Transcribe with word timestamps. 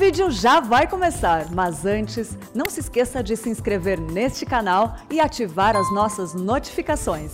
vídeo 0.00 0.30
já 0.30 0.60
vai 0.60 0.88
começar, 0.88 1.52
mas 1.52 1.84
antes, 1.84 2.34
não 2.54 2.70
se 2.70 2.80
esqueça 2.80 3.22
de 3.22 3.36
se 3.36 3.50
inscrever 3.50 4.00
neste 4.00 4.46
canal 4.46 4.96
e 5.10 5.20
ativar 5.20 5.76
as 5.76 5.92
nossas 5.92 6.32
notificações. 6.32 7.32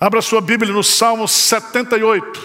Abra 0.00 0.20
sua 0.20 0.40
Bíblia 0.40 0.72
no 0.72 0.82
Salmo 0.82 1.28
78. 1.28 2.40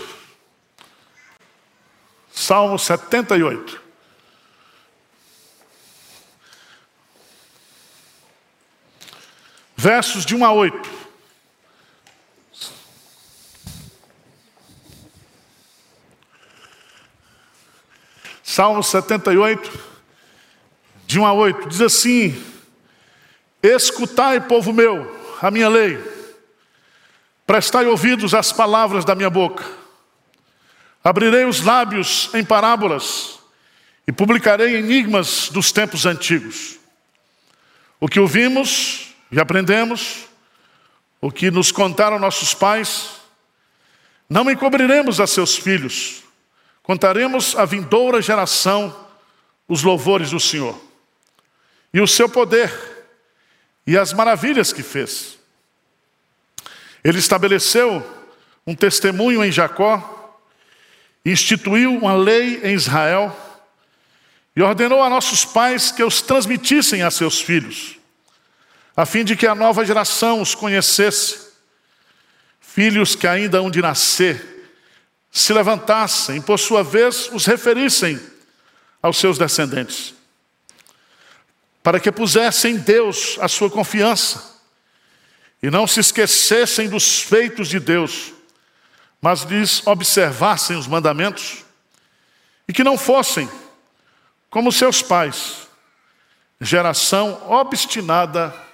Salmo 2.32 2.78
78. 2.78 3.85
Versos 9.86 10.26
de 10.26 10.36
1 10.36 10.44
a 10.44 10.52
8. 10.52 10.90
Salmo 18.44 18.82
78, 18.82 19.80
de 21.06 21.20
1 21.20 21.26
a 21.28 21.34
8, 21.34 21.70
diz 21.70 21.82
assim: 21.82 22.44
Escutai, 23.62 24.42
povo 24.42 24.74
meu, 24.74 25.16
a 25.40 25.52
minha 25.52 25.70
lei 25.70 26.04
Prestai 27.46 27.86
ouvidos 27.86 28.34
às 28.34 28.52
palavras 28.52 29.06
da 29.06 29.14
minha 29.14 29.30
boca. 29.30 29.64
Abrirei 31.04 31.46
os 31.46 31.62
lábios 31.62 32.32
em 32.34 32.44
parábolas 32.44 33.38
e 34.08 34.12
publicarei 34.12 34.78
enigmas 34.78 35.50
dos 35.50 35.72
tempos 35.72 36.08
antigos. 36.08 36.80
O 38.00 38.08
que 38.08 38.20
ouvimos 38.20 39.14
e 39.32 39.40
aprendemos, 39.40 40.26
o 41.20 41.32
que 41.32 41.50
nos 41.50 41.72
contaram 41.72 42.20
nossos 42.20 42.54
pais, 42.54 43.12
não 44.30 44.50
encobriremos 44.50 45.20
a 45.20 45.28
seus 45.28 45.56
filhos, 45.56 46.24
contaremos 46.84 47.56
à 47.56 47.66
vindoura 47.66 48.22
geração 48.22 48.96
os 49.68 49.84
louvores 49.84 50.32
do 50.32 50.40
Senhor. 50.40 50.80
E 51.94 52.02
o 52.02 52.08
seu 52.08 52.28
poder 52.28 52.72
e 53.88 53.98
as 53.98 54.14
maravilhas 54.14 54.74
que 54.74 54.84
fez. 54.84 55.38
Ele 57.04 57.20
estabeleceu 57.20 58.04
um 58.66 58.76
testemunho 58.76 59.44
em 59.44 59.52
Jacó, 59.52 60.40
instituiu 61.24 61.96
uma 61.96 62.16
lei 62.16 62.62
em 62.64 62.74
Israel 62.74 63.36
e 64.56 64.62
ordenou 64.62 65.04
a 65.04 65.10
nossos 65.10 65.46
pais 65.46 65.92
que 65.92 66.04
os 66.04 66.22
transmitissem 66.22 67.04
a 67.04 67.12
seus 67.12 67.42
filhos, 67.42 67.98
a 68.96 69.06
fim 69.06 69.24
de 69.24 69.36
que 69.36 69.46
a 69.46 69.54
nova 69.54 69.86
geração 69.86 70.42
os 70.42 70.56
conhecesse. 70.56 71.46
Filhos 72.62 73.16
que 73.16 73.28
ainda 73.28 73.60
hão 73.60 73.70
de 73.70 73.82
nascer, 73.82 74.70
se 75.32 75.54
levantassem 75.54 76.42
por 76.42 76.58
sua 76.58 76.84
vez, 76.84 77.30
os 77.32 77.46
referissem 77.46 78.20
aos 79.02 79.18
seus 79.18 79.38
descendentes, 79.38 80.14
para 81.84 82.00
que 82.00 82.12
pusessem 82.12 82.76
em 82.76 82.78
Deus 82.78 83.38
a 83.40 83.48
sua 83.48 83.70
confiança 83.70 84.56
e 85.62 85.70
não 85.70 85.88
se 85.88 86.00
esquecessem 86.00 86.90
dos 86.90 87.22
feitos 87.22 87.68
de 87.68 87.80
Deus, 87.80 88.34
mas 89.22 89.42
lhes 89.42 89.86
observassem 89.88 90.78
os 90.78 90.88
mandamentos, 90.88 91.64
e 92.68 92.74
que 92.74 92.84
não 92.84 92.98
fossem 92.98 93.50
como 94.50 94.72
seus 94.72 95.02
pais, 95.02 95.68
geração 96.60 97.42
obstinada 97.50 98.65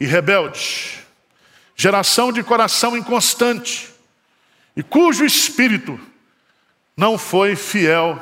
e 0.00 0.06
rebelde, 0.06 1.06
geração 1.76 2.32
de 2.32 2.42
coração 2.42 2.96
inconstante, 2.96 3.92
e 4.74 4.82
cujo 4.82 5.24
espírito 5.24 6.00
não 6.96 7.18
foi 7.18 7.54
fiel 7.54 8.18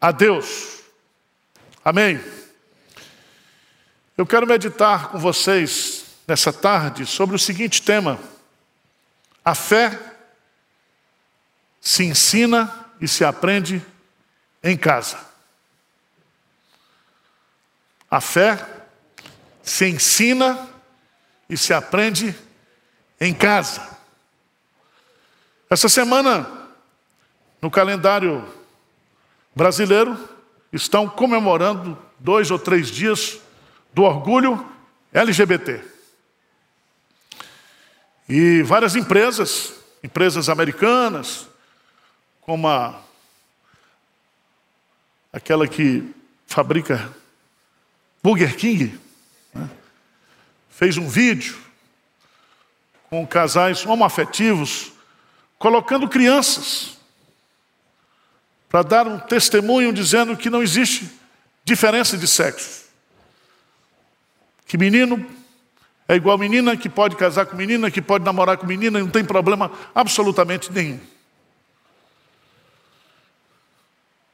a 0.00 0.12
Deus. 0.12 0.80
Amém. 1.84 2.20
Eu 4.18 4.26
quero 4.26 4.46
meditar 4.46 5.08
com 5.08 5.18
vocês 5.18 6.04
nessa 6.26 6.52
tarde 6.52 7.06
sobre 7.06 7.36
o 7.36 7.38
seguinte 7.38 7.80
tema: 7.80 8.18
a 9.44 9.54
fé 9.54 9.98
se 11.80 12.04
ensina 12.04 12.86
e 13.00 13.06
se 13.06 13.24
aprende 13.24 13.84
em 14.62 14.76
casa. 14.76 15.18
A 18.10 18.20
fé 18.20 18.75
se 19.66 19.84
ensina 19.84 20.68
e 21.50 21.56
se 21.56 21.74
aprende 21.74 22.32
em 23.20 23.34
casa. 23.34 23.98
Essa 25.68 25.88
semana, 25.88 26.48
no 27.60 27.68
calendário 27.68 28.46
brasileiro, 29.54 30.16
estão 30.72 31.08
comemorando 31.08 31.98
dois 32.20 32.52
ou 32.52 32.60
três 32.60 32.88
dias 32.88 33.40
do 33.92 34.04
orgulho 34.04 34.64
LGBT. 35.12 35.82
E 38.28 38.62
várias 38.62 38.94
empresas, 38.94 39.74
empresas 40.00 40.48
americanas, 40.48 41.48
como 42.40 42.68
a, 42.68 43.00
aquela 45.32 45.66
que 45.66 46.14
fabrica 46.46 47.12
Burger 48.22 48.56
King, 48.56 49.05
né, 49.56 49.70
fez 50.70 50.96
um 50.96 51.08
vídeo 51.08 51.56
com 53.08 53.26
casais 53.26 53.84
homoafetivos, 53.86 54.92
colocando 55.58 56.08
crianças, 56.08 56.96
para 58.68 58.82
dar 58.82 59.06
um 59.06 59.18
testemunho 59.18 59.92
dizendo 59.92 60.36
que 60.36 60.50
não 60.50 60.62
existe 60.62 61.10
diferença 61.64 62.16
de 62.16 62.26
sexo. 62.26 62.86
Que 64.66 64.76
menino 64.76 65.24
é 66.08 66.14
igual 66.14 66.36
menina 66.36 66.76
que 66.76 66.88
pode 66.88 67.16
casar 67.16 67.46
com 67.46 67.56
menina, 67.56 67.90
que 67.90 68.02
pode 68.02 68.24
namorar 68.24 68.56
com 68.56 68.66
menina, 68.66 68.98
não 68.98 69.08
tem 69.08 69.24
problema 69.24 69.70
absolutamente 69.94 70.72
nenhum. 70.72 71.00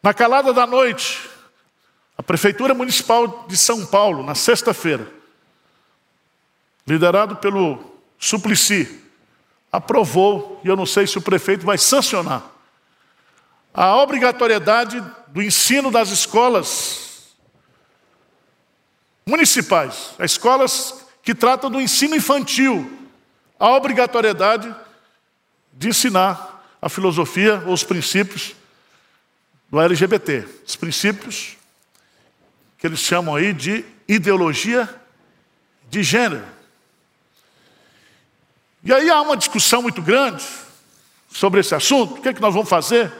Na 0.02 0.12
calada 0.12 0.52
da 0.52 0.66
noite, 0.66 1.30
a 2.16 2.22
Prefeitura 2.22 2.74
Municipal 2.74 3.46
de 3.48 3.56
São 3.56 3.86
Paulo, 3.86 4.22
na 4.22 4.34
sexta-feira, 4.34 5.10
liderado 6.86 7.36
pelo 7.36 7.82
Suplicy, 8.18 9.00
aprovou, 9.70 10.60
e 10.62 10.68
eu 10.68 10.76
não 10.76 10.84
sei 10.84 11.06
se 11.06 11.16
o 11.16 11.22
prefeito 11.22 11.64
vai 11.64 11.78
sancionar, 11.78 12.44
a 13.72 13.96
obrigatoriedade 13.96 15.02
do 15.28 15.42
ensino 15.42 15.90
das 15.90 16.10
escolas 16.10 17.32
municipais, 19.24 20.14
as 20.18 20.32
escolas 20.32 21.06
que 21.22 21.34
trata 21.34 21.70
do 21.70 21.80
ensino 21.80 22.14
infantil, 22.14 23.08
a 23.58 23.70
obrigatoriedade 23.70 24.74
de 25.72 25.88
ensinar 25.88 26.62
a 26.82 26.88
filosofia 26.88 27.62
ou 27.66 27.72
os 27.72 27.84
princípios 27.84 28.54
do 29.70 29.80
LGBT, 29.80 30.46
os 30.66 30.76
princípios 30.76 31.56
que 32.82 32.88
eles 32.88 32.98
chamam 32.98 33.36
aí 33.36 33.52
de 33.52 33.84
ideologia 34.08 34.92
de 35.88 36.02
gênero. 36.02 36.44
E 38.82 38.92
aí 38.92 39.08
há 39.08 39.22
uma 39.22 39.36
discussão 39.36 39.82
muito 39.82 40.02
grande 40.02 40.44
sobre 41.30 41.60
esse 41.60 41.76
assunto, 41.76 42.14
o 42.14 42.20
que 42.20 42.30
é 42.30 42.34
que 42.34 42.40
nós 42.40 42.52
vamos 42.52 42.68
fazer? 42.68 43.12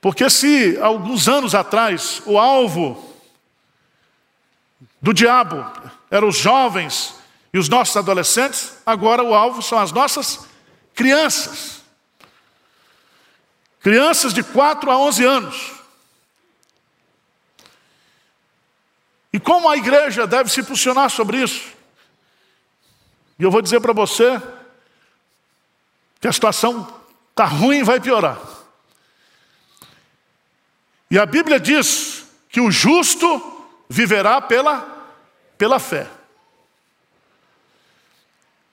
Porque 0.00 0.30
se 0.30 0.78
alguns 0.80 1.28
anos 1.28 1.54
atrás 1.54 2.22
o 2.24 2.38
alvo 2.38 3.14
do 5.02 5.12
diabo 5.12 5.70
eram 6.10 6.28
os 6.28 6.38
jovens 6.38 7.14
e 7.52 7.58
os 7.58 7.68
nossos 7.68 7.94
adolescentes, 7.94 8.78
agora 8.86 9.22
o 9.22 9.34
alvo 9.34 9.60
são 9.60 9.78
as 9.78 9.92
nossas 9.92 10.48
crianças. 10.94 11.82
Crianças 13.80 14.32
de 14.32 14.42
4 14.42 14.90
a 14.90 14.96
11 14.96 15.24
anos. 15.26 15.79
E 19.32 19.38
como 19.38 19.68
a 19.68 19.76
igreja 19.76 20.26
deve 20.26 20.50
se 20.50 20.62
posicionar 20.62 21.08
sobre 21.10 21.42
isso? 21.42 21.72
E 23.38 23.42
eu 23.42 23.50
vou 23.50 23.62
dizer 23.62 23.80
para 23.80 23.92
você 23.92 24.40
que 26.20 26.28
a 26.28 26.32
situação 26.32 26.86
está 27.30 27.44
ruim 27.44 27.78
e 27.78 27.84
vai 27.84 28.00
piorar. 28.00 28.38
E 31.10 31.18
a 31.18 31.24
Bíblia 31.24 31.58
diz 31.58 32.24
que 32.48 32.60
o 32.60 32.70
justo 32.70 33.66
viverá 33.88 34.40
pela, 34.40 34.86
pela 35.56 35.78
fé. 35.78 36.06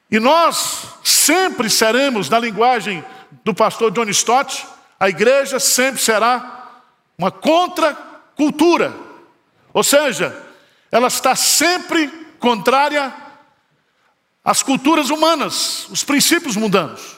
E 0.10 0.20
nós 0.20 0.88
sempre 1.04 1.70
seremos, 1.70 2.30
na 2.30 2.40
linguagem 2.40 3.04
do 3.44 3.54
pastor 3.54 3.92
John 3.92 4.10
Stott, 4.10 4.68
a 5.00 5.10
igreja 5.10 5.60
sempre 5.60 6.02
será 6.02 6.82
uma 7.18 7.32
contracultura. 7.32 8.94
Ou 9.74 9.84
seja, 9.84 10.47
ela 10.98 11.08
está 11.08 11.36
sempre 11.36 12.08
contrária 12.40 13.16
às 14.44 14.64
culturas 14.64 15.12
humanas, 15.12 15.88
os 15.90 16.04
princípios 16.04 16.56
mundanos. 16.56 17.18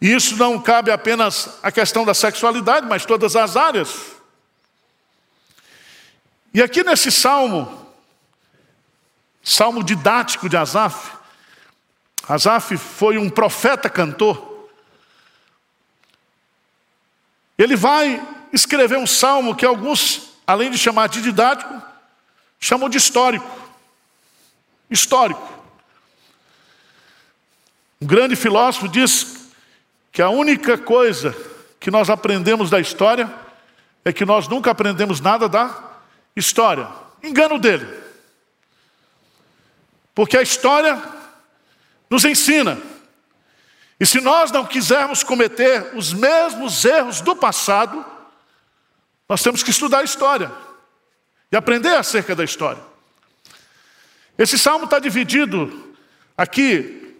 E 0.00 0.12
isso 0.12 0.36
não 0.36 0.60
cabe 0.60 0.92
apenas 0.92 1.58
à 1.60 1.72
questão 1.72 2.04
da 2.04 2.14
sexualidade, 2.14 2.86
mas 2.86 3.04
todas 3.04 3.34
as 3.34 3.56
áreas. 3.56 4.12
E 6.54 6.62
aqui 6.62 6.84
nesse 6.84 7.10
salmo, 7.10 7.92
salmo 9.42 9.82
didático 9.82 10.48
de 10.48 10.56
Asaf, 10.56 11.16
Asaf 12.28 12.76
foi 12.76 13.18
um 13.18 13.28
profeta 13.28 13.90
cantor. 13.90 14.68
Ele 17.58 17.74
vai 17.74 18.24
escrever 18.52 18.98
um 18.98 19.06
salmo 19.06 19.56
que 19.56 19.66
alguns, 19.66 20.27
além 20.48 20.70
de 20.70 20.78
chamar 20.78 21.10
de 21.10 21.20
didático, 21.20 21.82
chamam 22.58 22.88
de 22.88 22.96
histórico. 22.96 23.46
Histórico. 24.90 25.46
Um 28.00 28.06
grande 28.06 28.34
filósofo 28.34 28.88
diz 28.88 29.50
que 30.10 30.22
a 30.22 30.30
única 30.30 30.78
coisa 30.78 31.36
que 31.78 31.90
nós 31.90 32.08
aprendemos 32.08 32.70
da 32.70 32.80
história 32.80 33.30
é 34.02 34.10
que 34.10 34.24
nós 34.24 34.48
nunca 34.48 34.70
aprendemos 34.70 35.20
nada 35.20 35.50
da 35.50 35.98
história. 36.34 36.88
Engano 37.22 37.58
dele. 37.58 37.86
Porque 40.14 40.38
a 40.38 40.42
história 40.42 40.98
nos 42.08 42.24
ensina. 42.24 42.78
E 44.00 44.06
se 44.06 44.18
nós 44.18 44.50
não 44.50 44.64
quisermos 44.64 45.22
cometer 45.22 45.94
os 45.94 46.14
mesmos 46.14 46.86
erros 46.86 47.20
do 47.20 47.36
passado, 47.36 48.02
nós 49.28 49.42
temos 49.42 49.62
que 49.62 49.70
estudar 49.70 49.98
a 49.98 50.04
história 50.04 50.50
e 51.52 51.56
aprender 51.56 51.94
acerca 51.94 52.34
da 52.34 52.44
história. 52.44 52.82
Esse 54.38 54.58
salmo 54.58 54.84
está 54.84 54.98
dividido 54.98 55.94
aqui 56.36 57.16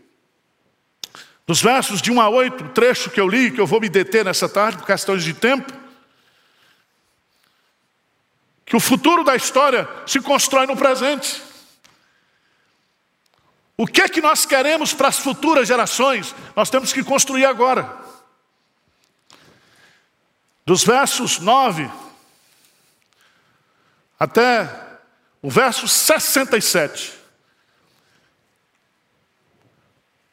nos 1.47 1.61
versos 1.61 2.01
de 2.01 2.13
1 2.13 2.21
a 2.21 2.29
8, 2.29 2.65
o 2.65 2.69
trecho 2.69 3.11
que 3.11 3.21
eu 3.21 3.27
li, 3.27 3.51
que 3.51 3.61
eu 3.61 3.67
vou 3.67 3.81
me 3.81 3.89
deter 3.89 4.25
nessa 4.25 4.49
tarde 4.49 4.79
por 4.79 4.87
questões 4.87 5.25
de 5.25 5.33
tempo, 5.33 5.73
que 8.67 8.77
o 8.77 8.81
futuro 8.81 9.25
da 9.25 9.35
história 9.35 9.89
se 10.07 10.21
constrói 10.21 10.67
no 10.67 10.77
presente. 10.77 11.43
O 13.79 13.87
que 13.87 14.03
é 14.03 14.09
que 14.09 14.21
nós 14.21 14.45
queremos 14.45 14.93
para 14.93 15.09
as 15.09 15.19
futuras 15.19 15.67
gerações? 15.67 16.35
Nós 16.55 16.69
temos 16.69 16.93
que 16.93 17.03
construir 17.03 17.47
agora. 17.47 18.08
Dos 20.69 20.85
versos 20.85 21.39
9 21.39 21.91
até 24.21 24.69
o 25.41 25.49
verso 25.49 25.89
67. 25.89 27.17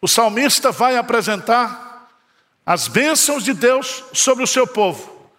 o 0.01 0.07
salmista 0.09 0.73
vai 0.73 0.97
apresentar 0.97 2.11
as 2.65 2.89
bênçãos 2.89 3.45
de 3.45 3.53
Deus 3.53 4.03
sobre 4.11 4.43
o 4.43 4.47
seu 4.47 4.67
povo, 4.67 5.31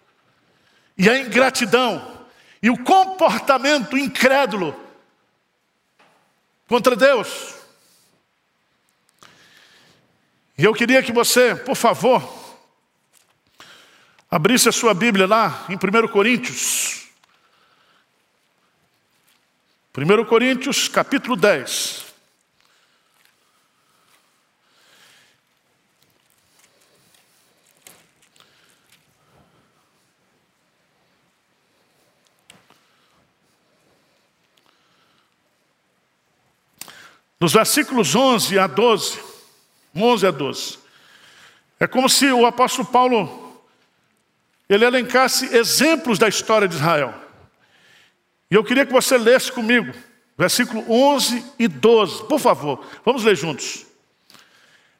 e 0.97 1.07
a 1.07 1.19
ingratidão, 1.19 2.25
e 2.59 2.71
o 2.71 2.83
comportamento 2.83 3.95
incrédulo 3.95 4.75
contra 6.67 6.95
Deus. 6.95 7.53
E 10.57 10.63
eu 10.63 10.73
queria 10.73 11.03
que 11.03 11.11
você, 11.11 11.55
por 11.55 11.75
favor, 11.75 12.46
abrisse 14.29 14.67
a 14.69 14.71
sua 14.71 14.93
Bíblia 14.93 15.25
lá 15.25 15.65
em 15.69 15.75
1 15.75 16.07
Coríntios. 16.09 17.07
1 19.97 20.25
Coríntios, 20.25 20.87
capítulo 20.87 21.35
10. 21.35 22.05
Nos 37.39 37.53
versículos 37.53 38.15
11 38.15 38.57
a 38.57 38.65
12, 38.65 39.19
11 39.95 40.27
a 40.27 40.31
12, 40.31 40.79
é 41.79 41.85
como 41.85 42.09
se 42.09 42.31
o 42.31 42.47
apóstolo 42.47 42.87
Paulo 42.87 43.46
ele 44.69 44.85
elencasse 44.85 45.55
exemplos 45.55 46.19
da 46.19 46.27
história 46.27 46.67
de 46.67 46.75
Israel. 46.75 47.13
E 48.49 48.55
eu 48.55 48.63
queria 48.63 48.85
que 48.85 48.93
você 48.93 49.17
lesse 49.17 49.51
comigo, 49.51 49.93
versículo 50.37 50.85
11 50.89 51.45
e 51.57 51.67
12, 51.67 52.25
por 52.27 52.39
favor, 52.39 52.85
vamos 53.05 53.23
ler 53.23 53.35
juntos. 53.35 53.85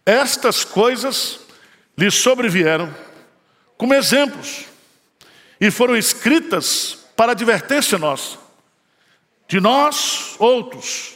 Estas 0.06 0.64
coisas 0.64 1.40
lhes 1.98 2.16
sobrevieram 2.16 2.94
como 3.78 3.94
exemplos 3.94 4.66
e 5.60 5.70
foram 5.70 5.96
escritas 5.96 6.98
para 7.16 7.32
advertência 7.32 7.98
nossa, 7.98 8.38
de 9.48 9.60
nós 9.60 10.36
outros 10.40 11.16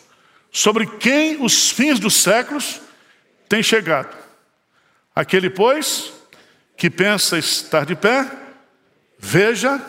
sobre 0.51 0.85
quem 0.97 1.43
os 1.43 1.69
fins 1.69 1.99
dos 1.99 2.15
séculos 2.15 2.81
têm 3.47 3.63
chegado. 3.63 4.17
Aquele, 5.15 5.49
pois, 5.49 6.13
que 6.81 6.89
pensa 6.89 7.37
estar 7.37 7.85
de 7.85 7.95
pé, 7.95 8.27
veja 9.19 9.79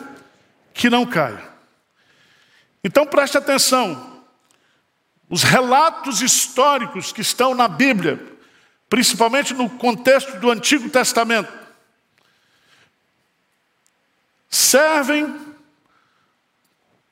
que 0.75 0.91
não 0.91 1.07
caia. 1.07 1.43
Então 2.85 3.07
preste 3.07 3.39
atenção. 3.39 4.23
Os 5.27 5.43
relatos 5.43 6.21
históricos 6.21 7.11
que 7.11 7.23
estão 7.23 7.55
na 7.55 7.67
Bíblia, 7.67 8.21
principalmente 8.91 9.55
no 9.55 9.71
contexto 9.71 10.39
do 10.39 10.51
Antigo 10.51 10.91
Testamento, 10.91 11.51
servem 14.51 15.35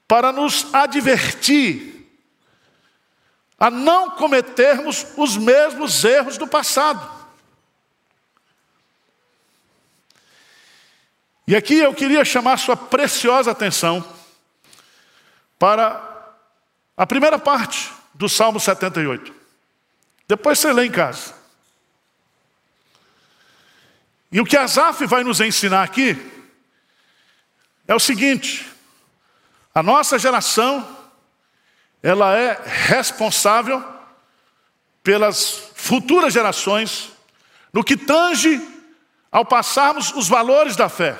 para 0.06 0.30
nos 0.30 0.74
advertir 0.74 2.06
a 3.58 3.70
não 3.70 4.10
cometermos 4.10 5.06
os 5.16 5.38
mesmos 5.38 6.04
erros 6.04 6.36
do 6.36 6.46
passado. 6.46 7.19
E 11.46 11.56
aqui 11.56 11.78
eu 11.78 11.94
queria 11.94 12.24
chamar 12.24 12.58
sua 12.58 12.76
preciosa 12.76 13.50
atenção 13.50 14.04
para 15.58 16.34
a 16.96 17.06
primeira 17.06 17.38
parte 17.38 17.90
do 18.14 18.28
Salmo 18.28 18.60
78. 18.60 19.34
Depois 20.28 20.58
você 20.58 20.72
lê 20.72 20.86
em 20.86 20.90
casa. 20.90 21.34
E 24.32 24.40
o 24.40 24.44
que 24.44 24.56
Asaf 24.56 25.04
vai 25.06 25.24
nos 25.24 25.40
ensinar 25.40 25.82
aqui 25.82 26.16
é 27.88 27.94
o 27.94 27.98
seguinte: 27.98 28.70
a 29.74 29.82
nossa 29.82 30.18
geração 30.18 30.98
ela 32.02 32.36
é 32.36 32.60
responsável 32.64 33.84
pelas 35.02 35.70
futuras 35.74 36.32
gerações 36.32 37.10
no 37.72 37.84
que 37.84 37.96
tange 37.96 38.60
ao 39.30 39.44
passarmos 39.44 40.12
os 40.12 40.28
valores 40.28 40.76
da 40.76 40.88
fé, 40.88 41.16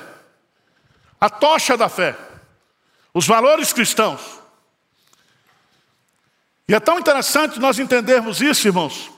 a 1.21 1.29
tocha 1.29 1.77
da 1.77 1.87
fé, 1.87 2.17
os 3.13 3.27
valores 3.27 3.71
cristãos. 3.71 4.41
E 6.67 6.73
é 6.73 6.79
tão 6.79 6.97
interessante 6.97 7.59
nós 7.59 7.77
entendermos 7.77 8.41
isso, 8.41 8.67
irmãos, 8.67 9.11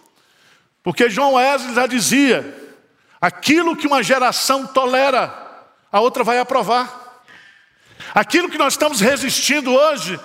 porque 0.84 1.10
João 1.10 1.36
Wesley 1.36 1.74
já 1.74 1.88
dizia: 1.88 2.76
aquilo 3.22 3.78
que 3.78 3.88
uma 3.88 4.04
geração 4.04 4.68
tolera, 4.68 5.34
a 5.90 6.02
outra 6.02 6.26
vai 6.26 6.40
aprovar. 6.40 7.02
Aquilo 8.14 8.50
que 8.50 8.58
nós 8.58 8.74
estamos 8.74 9.00
resistindo 9.00 9.74
hoje, 9.74 10.20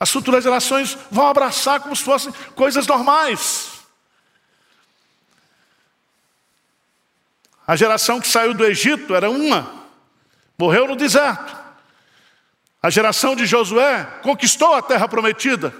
as 0.00 0.10
futuras 0.10 0.42
gerações 0.42 0.96
vão 1.10 1.26
abraçar 1.26 1.80
como 1.80 1.94
se 1.94 2.02
fossem 2.02 2.32
coisas 2.54 2.86
normais. 2.86 3.72
A 7.66 7.76
geração 7.76 8.20
que 8.20 8.28
saiu 8.28 8.54
do 8.54 8.64
Egito 8.64 9.14
era 9.14 9.28
uma, 9.28 9.85
morreu 10.58 10.88
no 10.88 10.96
deserto. 10.96 11.56
A 12.82 12.90
geração 12.90 13.34
de 13.34 13.46
Josué 13.46 14.04
conquistou 14.22 14.74
a 14.74 14.82
terra 14.82 15.08
prometida, 15.08 15.74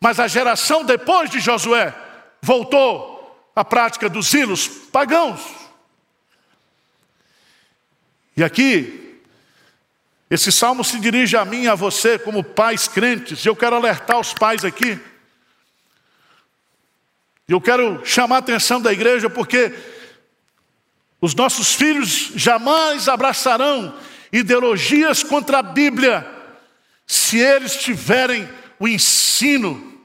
mas 0.00 0.18
a 0.18 0.26
geração 0.26 0.84
depois 0.84 1.30
de 1.30 1.40
Josué 1.40 1.94
voltou 2.40 3.50
à 3.54 3.64
prática 3.64 4.08
dos 4.08 4.32
ídolos 4.32 4.66
pagãos. 4.66 5.40
E 8.36 8.44
aqui 8.44 9.06
esse 10.28 10.50
salmo 10.50 10.82
se 10.82 10.98
dirige 10.98 11.36
a 11.36 11.44
mim 11.44 11.62
e 11.62 11.68
a 11.68 11.74
você, 11.74 12.18
como 12.18 12.42
pais 12.42 12.88
crentes, 12.88 13.44
e 13.44 13.48
eu 13.48 13.54
quero 13.54 13.76
alertar 13.76 14.18
os 14.18 14.34
pais 14.34 14.64
aqui. 14.64 14.98
Eu 17.48 17.60
quero 17.60 18.04
chamar 18.04 18.36
a 18.36 18.38
atenção 18.40 18.80
da 18.80 18.92
igreja, 18.92 19.30
porque 19.30 19.72
os 21.26 21.34
nossos 21.34 21.74
filhos 21.74 22.30
jamais 22.36 23.08
abraçarão 23.08 23.98
ideologias 24.32 25.24
contra 25.24 25.58
a 25.58 25.62
Bíblia 25.62 26.24
se 27.04 27.36
eles 27.36 27.74
tiverem 27.74 28.48
o 28.78 28.86
ensino 28.86 30.00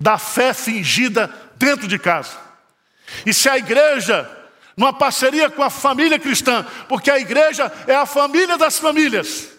da 0.00 0.16
fé 0.16 0.54
fingida 0.54 1.30
dentro 1.56 1.86
de 1.86 1.98
casa. 1.98 2.34
E 3.26 3.34
se 3.34 3.46
a 3.46 3.58
igreja, 3.58 4.26
numa 4.74 4.90
parceria 4.90 5.50
com 5.50 5.62
a 5.62 5.68
família 5.68 6.18
cristã, 6.18 6.66
porque 6.88 7.10
a 7.10 7.18
igreja 7.18 7.70
é 7.86 7.94
a 7.94 8.06
família 8.06 8.56
das 8.56 8.78
famílias, 8.78 9.50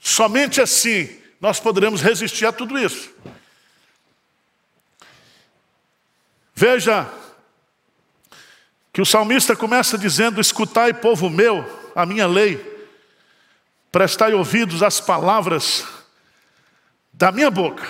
somente 0.00 0.60
assim 0.60 1.08
nós 1.40 1.60
poderemos 1.60 2.02
resistir 2.02 2.46
a 2.46 2.52
tudo 2.52 2.76
isso. 2.76 3.14
Veja 6.52 7.08
que 8.96 9.02
o 9.02 9.04
salmista 9.04 9.54
começa 9.54 9.98
dizendo: 9.98 10.40
Escutai, 10.40 10.94
povo 10.94 11.28
meu, 11.28 11.92
a 11.94 12.06
minha 12.06 12.26
lei, 12.26 12.56
prestai 13.92 14.32
ouvidos 14.32 14.82
às 14.82 15.02
palavras 15.02 15.84
da 17.12 17.30
minha 17.30 17.50
boca. 17.50 17.86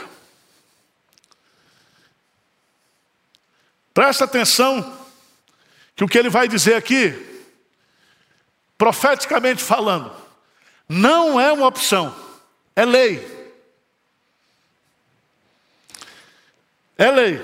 Presta 3.94 4.24
atenção 4.24 4.98
que 5.94 6.02
o 6.02 6.08
que 6.08 6.18
ele 6.18 6.28
vai 6.28 6.48
dizer 6.48 6.74
aqui, 6.74 7.14
profeticamente 8.76 9.62
falando, 9.62 10.12
não 10.88 11.40
é 11.40 11.52
uma 11.52 11.68
opção, 11.68 12.12
é 12.74 12.84
lei. 12.84 13.54
É 16.98 17.12
lei. 17.12 17.40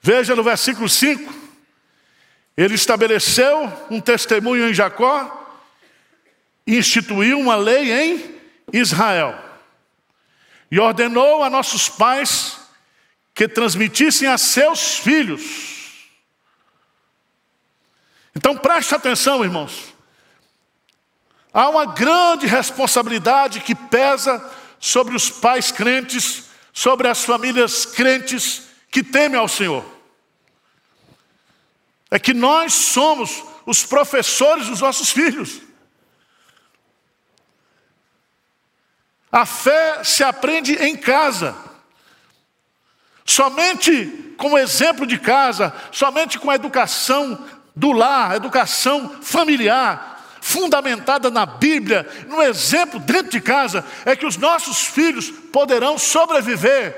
Veja 0.00 0.36
no 0.36 0.44
versículo 0.44 0.88
5, 0.88 1.37
ele 2.58 2.74
estabeleceu 2.74 3.72
um 3.88 4.00
testemunho 4.00 4.68
em 4.68 4.74
Jacó 4.74 5.46
instituiu 6.66 7.38
uma 7.38 7.54
lei 7.54 7.92
em 7.92 8.34
Israel. 8.72 9.38
E 10.68 10.80
ordenou 10.80 11.44
a 11.44 11.48
nossos 11.48 11.88
pais 11.88 12.58
que 13.32 13.46
transmitissem 13.46 14.26
a 14.26 14.36
seus 14.36 14.98
filhos. 14.98 16.08
Então 18.34 18.56
preste 18.56 18.92
atenção, 18.92 19.44
irmãos. 19.44 19.94
Há 21.54 21.68
uma 21.68 21.86
grande 21.86 22.48
responsabilidade 22.48 23.60
que 23.60 23.74
pesa 23.76 24.44
sobre 24.80 25.14
os 25.14 25.30
pais 25.30 25.70
crentes, 25.70 26.48
sobre 26.72 27.06
as 27.06 27.24
famílias 27.24 27.86
crentes 27.86 28.64
que 28.90 29.04
temem 29.04 29.38
ao 29.38 29.46
Senhor 29.46 29.97
é 32.10 32.18
que 32.18 32.32
nós 32.32 32.72
somos 32.72 33.44
os 33.66 33.84
professores 33.84 34.66
dos 34.66 34.80
nossos 34.80 35.10
filhos. 35.10 35.60
A 39.30 39.44
fé 39.44 40.02
se 40.02 40.24
aprende 40.24 40.72
em 40.74 40.96
casa. 40.96 41.54
Somente 43.24 44.34
com 44.38 44.52
o 44.52 44.58
exemplo 44.58 45.06
de 45.06 45.18
casa, 45.18 45.74
somente 45.92 46.38
com 46.38 46.50
a 46.50 46.54
educação 46.54 47.46
do 47.76 47.92
lar, 47.92 48.36
educação 48.36 49.20
familiar, 49.22 50.38
fundamentada 50.40 51.30
na 51.30 51.44
Bíblia, 51.44 52.08
no 52.26 52.42
exemplo 52.42 52.98
dentro 52.98 53.30
de 53.30 53.40
casa, 53.40 53.84
é 54.06 54.16
que 54.16 54.24
os 54.24 54.38
nossos 54.38 54.86
filhos 54.86 55.30
poderão 55.30 55.98
sobreviver 55.98 56.96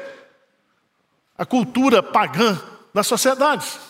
à 1.37 1.45
cultura 1.45 2.00
pagã 2.00 2.61
das 2.95 3.09
sociedades. 3.09 3.89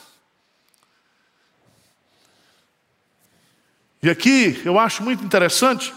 E 4.03 4.09
aqui 4.09 4.61
eu 4.65 4.79
acho 4.79 5.03
muito 5.03 5.25
interessante, 5.25 5.93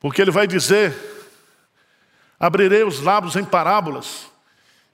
porque 0.00 0.22
ele 0.22 0.30
vai 0.30 0.46
dizer: 0.46 0.96
abrirei 2.40 2.82
os 2.82 3.00
lábios 3.00 3.36
em 3.36 3.44
parábolas. 3.44 4.26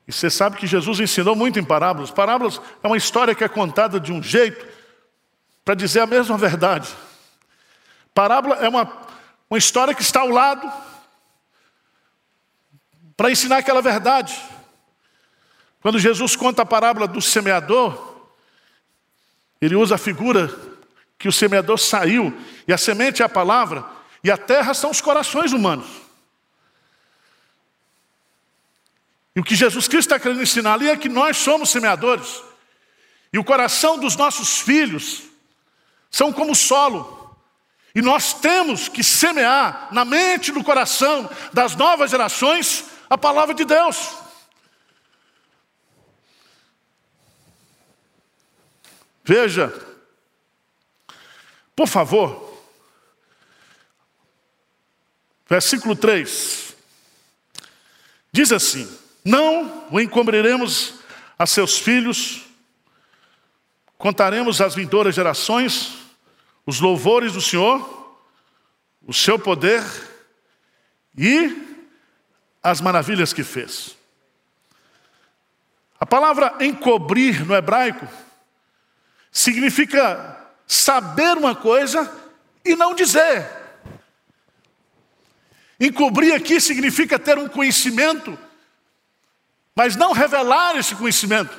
E 0.06 0.12
você 0.12 0.28
sabe 0.28 0.56
que 0.56 0.66
Jesus 0.66 1.00
ensinou 1.00 1.34
muito 1.34 1.58
em 1.58 1.64
parábolas. 1.64 2.10
Parábolas 2.10 2.60
é 2.82 2.86
uma 2.86 2.96
história 2.96 3.34
que 3.34 3.44
é 3.44 3.48
contada 3.48 3.98
de 3.98 4.12
um 4.12 4.22
jeito 4.22 4.66
para 5.64 5.74
dizer 5.74 6.00
a 6.00 6.06
mesma 6.06 6.36
verdade. 6.36 6.92
Parábola 8.12 8.56
é 8.56 8.68
uma, 8.68 8.90
uma 9.48 9.58
história 9.58 9.94
que 9.94 10.02
está 10.02 10.20
ao 10.20 10.28
lado 10.28 10.70
para 13.16 13.30
ensinar 13.30 13.58
aquela 13.58 13.80
verdade. 13.80 14.38
Quando 15.80 15.98
Jesus 15.98 16.36
conta 16.36 16.62
a 16.62 16.66
parábola 16.66 17.06
do 17.06 17.20
semeador, 17.22 18.14
ele 19.60 19.76
usa 19.76 19.94
a 19.94 19.98
figura 19.98 20.73
que 21.18 21.28
o 21.28 21.32
semeador 21.32 21.78
saiu, 21.78 22.36
e 22.66 22.72
a 22.72 22.78
semente 22.78 23.22
é 23.22 23.24
a 23.24 23.28
palavra, 23.28 23.84
e 24.22 24.30
a 24.30 24.36
terra 24.36 24.74
são 24.74 24.90
os 24.90 25.00
corações 25.00 25.52
humanos. 25.52 25.86
E 29.36 29.40
o 29.40 29.44
que 29.44 29.54
Jesus 29.54 29.88
Cristo 29.88 30.10
está 30.10 30.20
querendo 30.20 30.42
ensinar 30.42 30.74
ali 30.74 30.88
é 30.88 30.96
que 30.96 31.08
nós 31.08 31.36
somos 31.36 31.70
semeadores, 31.70 32.42
e 33.32 33.38
o 33.38 33.44
coração 33.44 33.98
dos 33.98 34.16
nossos 34.16 34.60
filhos 34.60 35.22
são 36.10 36.32
como 36.32 36.54
solo, 36.54 37.36
e 37.94 38.02
nós 38.02 38.34
temos 38.34 38.88
que 38.88 39.04
semear 39.04 39.88
na 39.92 40.04
mente 40.04 40.48
e 40.48 40.54
no 40.54 40.64
coração 40.64 41.30
das 41.52 41.76
novas 41.76 42.10
gerações 42.10 42.84
a 43.08 43.16
palavra 43.16 43.54
de 43.54 43.64
Deus. 43.64 44.10
Veja, 49.24 49.72
por 51.76 51.88
favor, 51.88 52.62
versículo 55.48 55.96
3. 55.96 56.74
Diz 58.32 58.52
assim: 58.52 58.88
Não 59.24 59.86
o 59.90 60.00
encobriremos 60.00 60.94
a 61.38 61.46
seus 61.46 61.78
filhos, 61.78 62.42
contaremos 63.98 64.60
às 64.60 64.74
vindouras 64.74 65.14
gerações 65.14 65.94
os 66.66 66.80
louvores 66.80 67.32
do 67.32 67.40
Senhor, 67.40 68.18
o 69.06 69.12
seu 69.12 69.38
poder 69.38 69.82
e 71.16 71.78
as 72.62 72.80
maravilhas 72.80 73.32
que 73.32 73.44
fez. 73.44 73.96
A 76.00 76.06
palavra 76.06 76.56
encobrir 76.60 77.46
no 77.46 77.54
hebraico 77.54 78.08
significa 79.30 80.43
saber 80.66 81.36
uma 81.36 81.54
coisa 81.54 82.10
e 82.64 82.74
não 82.74 82.94
dizer. 82.94 83.48
Encobrir 85.78 86.32
aqui 86.34 86.60
significa 86.60 87.18
ter 87.18 87.36
um 87.38 87.48
conhecimento, 87.48 88.38
mas 89.74 89.96
não 89.96 90.12
revelar 90.12 90.76
esse 90.76 90.94
conhecimento. 90.94 91.56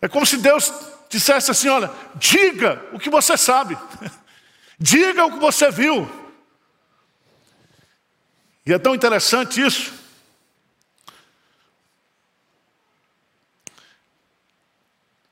É 0.00 0.08
como 0.08 0.24
se 0.24 0.36
Deus 0.36 0.72
dissesse 1.08 1.50
assim: 1.50 1.68
olha, 1.68 1.90
diga 2.14 2.82
o 2.92 2.98
que 2.98 3.10
você 3.10 3.36
sabe, 3.36 3.76
diga 4.78 5.26
o 5.26 5.32
que 5.32 5.38
você 5.38 5.70
viu. 5.70 6.08
E 8.64 8.72
é 8.72 8.78
tão 8.78 8.94
interessante 8.94 9.60
isso. 9.60 9.98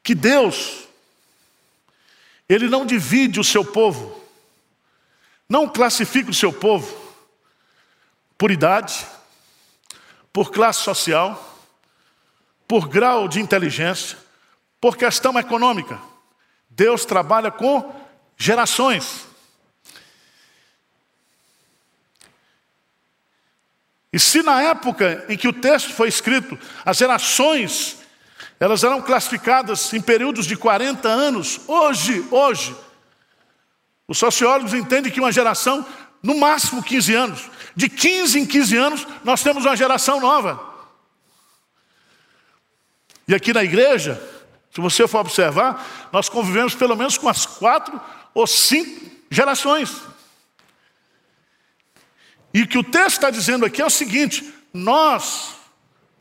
Que 0.03 0.15
Deus 0.15 0.88
ele 2.49 2.69
não 2.69 2.87
divide 2.87 3.39
o 3.39 3.45
seu 3.45 3.65
povo, 3.65 4.19
não 5.49 5.69
classifica 5.69 6.31
o 6.31 6.35
seu 6.35 6.53
povo 6.53 6.97
por 8.37 8.51
idade, 8.51 9.07
por 10.33 10.51
classe 10.51 10.81
social, 10.81 11.59
por 12.67 12.89
grau 12.89 13.29
de 13.29 13.41
inteligência, 13.41 14.17
por 14.81 14.97
questão 14.97 15.39
econômica. 15.39 16.01
Deus 16.71 17.05
trabalha 17.05 17.51
com 17.51 17.93
gerações. 18.37 19.27
E 24.13 24.19
se 24.19 24.43
na 24.43 24.63
época 24.63 25.27
em 25.29 25.37
que 25.37 25.49
o 25.49 25.53
texto 25.53 25.93
foi 25.93 26.09
escrito, 26.09 26.59
as 26.85 26.97
gerações 26.97 27.99
elas 28.61 28.83
eram 28.83 29.01
classificadas 29.01 29.93
em 29.93 30.01
períodos 30.01 30.47
de 30.47 30.57
40 30.57 31.09
anos. 31.09 31.61
Hoje, 31.67 32.27
hoje, 32.31 32.75
os 34.07 34.19
sociólogos 34.19 34.75
entendem 34.75 35.13
que 35.13 35.21
uma 35.21 35.31
geração, 35.31 35.87
no 36.23 36.37
máximo 36.37 36.83
15 36.83 37.15
anos. 37.15 37.51
De 37.77 37.89
15 37.89 38.41
em 38.41 38.47
15 38.47 38.77
anos, 38.77 39.07
nós 39.23 39.43
temos 39.43 39.65
uma 39.65 39.77
geração 39.77 40.21
nova. 40.21 40.61
E 43.29 43.35
aqui 43.35 43.53
na 43.53 43.63
igreja, 43.63 44.21
se 44.75 44.81
você 44.81 45.07
for 45.07 45.21
observar, 45.21 46.09
nós 46.11 46.29
convivemos 46.29 46.75
pelo 46.75 46.97
menos 46.97 47.17
com 47.17 47.29
as 47.29 47.47
quatro 47.47 48.01
ou 48.35 48.47
cinco 48.47 49.09
gerações. 49.31 50.03
E 52.53 52.63
o 52.63 52.67
que 52.67 52.79
o 52.79 52.83
texto 52.83 53.19
está 53.19 53.31
dizendo 53.31 53.65
aqui 53.65 53.81
é 53.81 53.87
o 53.87 53.91
seguinte: 53.91 54.53
nós, 54.73 55.55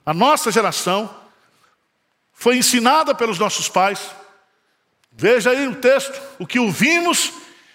a 0.06 0.14
nossa 0.14 0.52
geração, 0.52 1.10
foi 2.40 2.58
ensinada 2.58 3.16
pelos 3.16 3.40
nossos 3.40 3.68
pais. 3.68 4.12
Veja 5.12 5.50
aí 5.50 5.68
o 5.68 5.76
texto, 5.76 6.22
o 6.38 6.46
que 6.46 6.60
ouvimos 6.60 7.34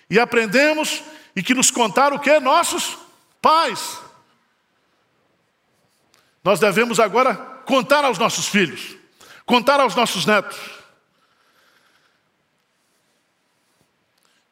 e 0.09 0.21
aprendemos 0.21 1.03
e 1.35 1.43
que 1.43 1.53
nos 1.53 1.69
contaram 1.69 2.17
o 2.17 2.21
que? 2.21 2.39
Nossos 2.39 2.97
pais. 3.41 3.99
Nós 6.45 6.61
devemos 6.61 7.01
agora 7.01 7.35
contar 7.67 8.05
aos 8.05 8.19
nossos 8.19 8.47
filhos, 8.47 8.97
contar 9.45 9.81
aos 9.81 9.97
nossos 9.97 10.27
netos. 10.27 10.59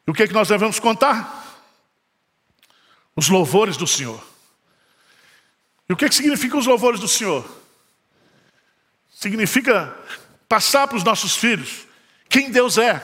E 0.05 0.11
o 0.11 0.13
que 0.13 0.23
é 0.23 0.27
que 0.27 0.33
nós 0.33 0.49
devemos 0.49 0.77
contar? 0.77 1.39
Os 3.15 3.29
louvores 3.29 3.77
do 3.77 3.87
Senhor. 3.87 4.21
E 5.87 5.93
o 5.93 5.95
que, 5.95 6.03
é 6.03 6.09
que 6.09 6.15
significa 6.15 6.57
os 6.57 6.67
louvores 6.67 6.99
do 6.99 7.07
Senhor? 7.07 7.60
Significa 9.21 9.95
passar 10.49 10.87
para 10.87 10.97
os 10.97 11.03
nossos 11.03 11.35
filhos 11.35 11.85
quem 12.27 12.49
Deus 12.49 12.79
é, 12.79 12.99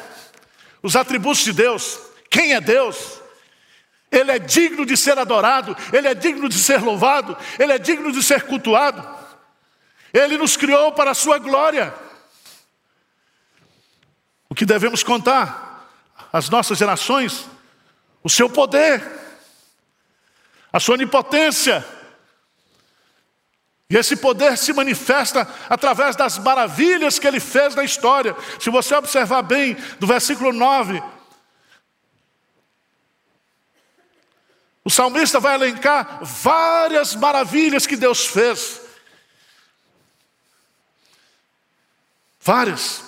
os 0.82 0.96
atributos 0.96 1.44
de 1.44 1.54
Deus, 1.54 2.00
quem 2.28 2.56
é 2.56 2.60
Deus. 2.60 3.22
Ele 4.12 4.32
é 4.32 4.40
digno 4.40 4.84
de 4.84 4.98
ser 4.98 5.20
adorado, 5.20 5.78
ele 5.94 6.08
é 6.08 6.16
digno 6.16 6.50
de 6.50 6.58
ser 6.58 6.82
louvado, 6.82 7.38
ele 7.60 7.72
é 7.72 7.78
digno 7.78 8.12
de 8.12 8.24
ser 8.24 8.42
cultuado. 8.44 9.08
Ele 10.12 10.40
nos 10.40 10.58
criou 10.58 10.92
para 10.92 11.12
a 11.12 11.14
sua 11.14 11.38
glória. 11.38 11.94
O 14.50 14.56
que 14.56 14.66
devemos 14.66 15.04
contar 15.04 15.88
às 16.34 16.50
nossas 16.50 16.80
gerações? 16.80 17.46
O 18.24 18.30
seu 18.30 18.50
poder, 18.50 19.06
a 20.74 20.80
sua 20.80 20.96
onipotência. 20.96 21.86
E 23.90 23.96
esse 23.96 24.18
poder 24.18 24.58
se 24.58 24.74
manifesta 24.74 25.48
através 25.70 26.16
das 26.16 26.38
maravilhas 26.38 27.18
que 27.18 27.28
ele 27.28 27.40
fez 27.40 27.74
na 27.74 27.84
história. 27.84 28.36
Se 28.60 28.70
você 28.70 28.94
observar 28.96 29.42
bem, 29.44 29.78
do 30.00 30.06
versículo 30.06 30.52
9 30.52 31.02
O 34.88 34.90
salmista 34.90 35.38
vai 35.38 35.56
elencar 35.56 36.24
várias 36.24 37.14
maravilhas 37.14 37.86
que 37.86 37.98
Deus 37.98 38.26
fez. 38.26 38.80
Várias. 42.40 43.04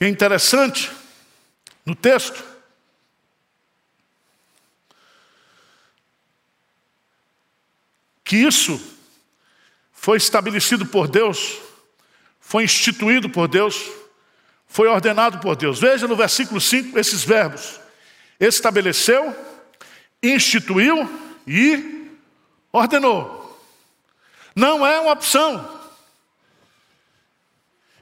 E 0.00 0.04
é 0.04 0.08
interessante 0.08 0.92
no 1.84 1.96
texto 1.96 2.49
que 8.30 8.36
isso 8.36 8.80
foi 9.90 10.18
estabelecido 10.18 10.86
por 10.86 11.08
Deus, 11.08 11.58
foi 12.38 12.62
instituído 12.62 13.28
por 13.28 13.48
Deus 13.48 13.90
foi 14.70 14.86
ordenado 14.86 15.40
por 15.40 15.56
Deus. 15.56 15.80
Veja 15.80 16.06
no 16.06 16.14
versículo 16.14 16.60
5 16.60 16.96
esses 16.96 17.24
verbos: 17.24 17.80
estabeleceu, 18.38 19.34
instituiu 20.22 21.10
e 21.44 22.08
ordenou. 22.72 23.60
Não 24.54 24.86
é 24.86 25.00
uma 25.00 25.10
opção. 25.10 25.80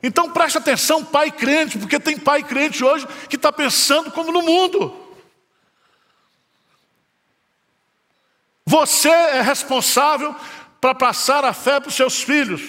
Então 0.02 0.30
preste 0.30 0.58
atenção, 0.58 1.02
pai 1.02 1.30
crente, 1.30 1.78
porque 1.78 1.98
tem 1.98 2.18
pai 2.18 2.42
crente 2.42 2.84
hoje 2.84 3.06
que 3.30 3.36
está 3.36 3.50
pensando 3.50 4.10
como 4.10 4.30
no 4.30 4.42
mundo. 4.42 5.07
Você 8.68 9.08
é 9.08 9.40
responsável 9.40 10.36
para 10.78 10.94
passar 10.94 11.42
a 11.42 11.54
fé 11.54 11.80
para 11.80 11.88
os 11.88 11.94
seus 11.94 12.20
filhos. 12.22 12.60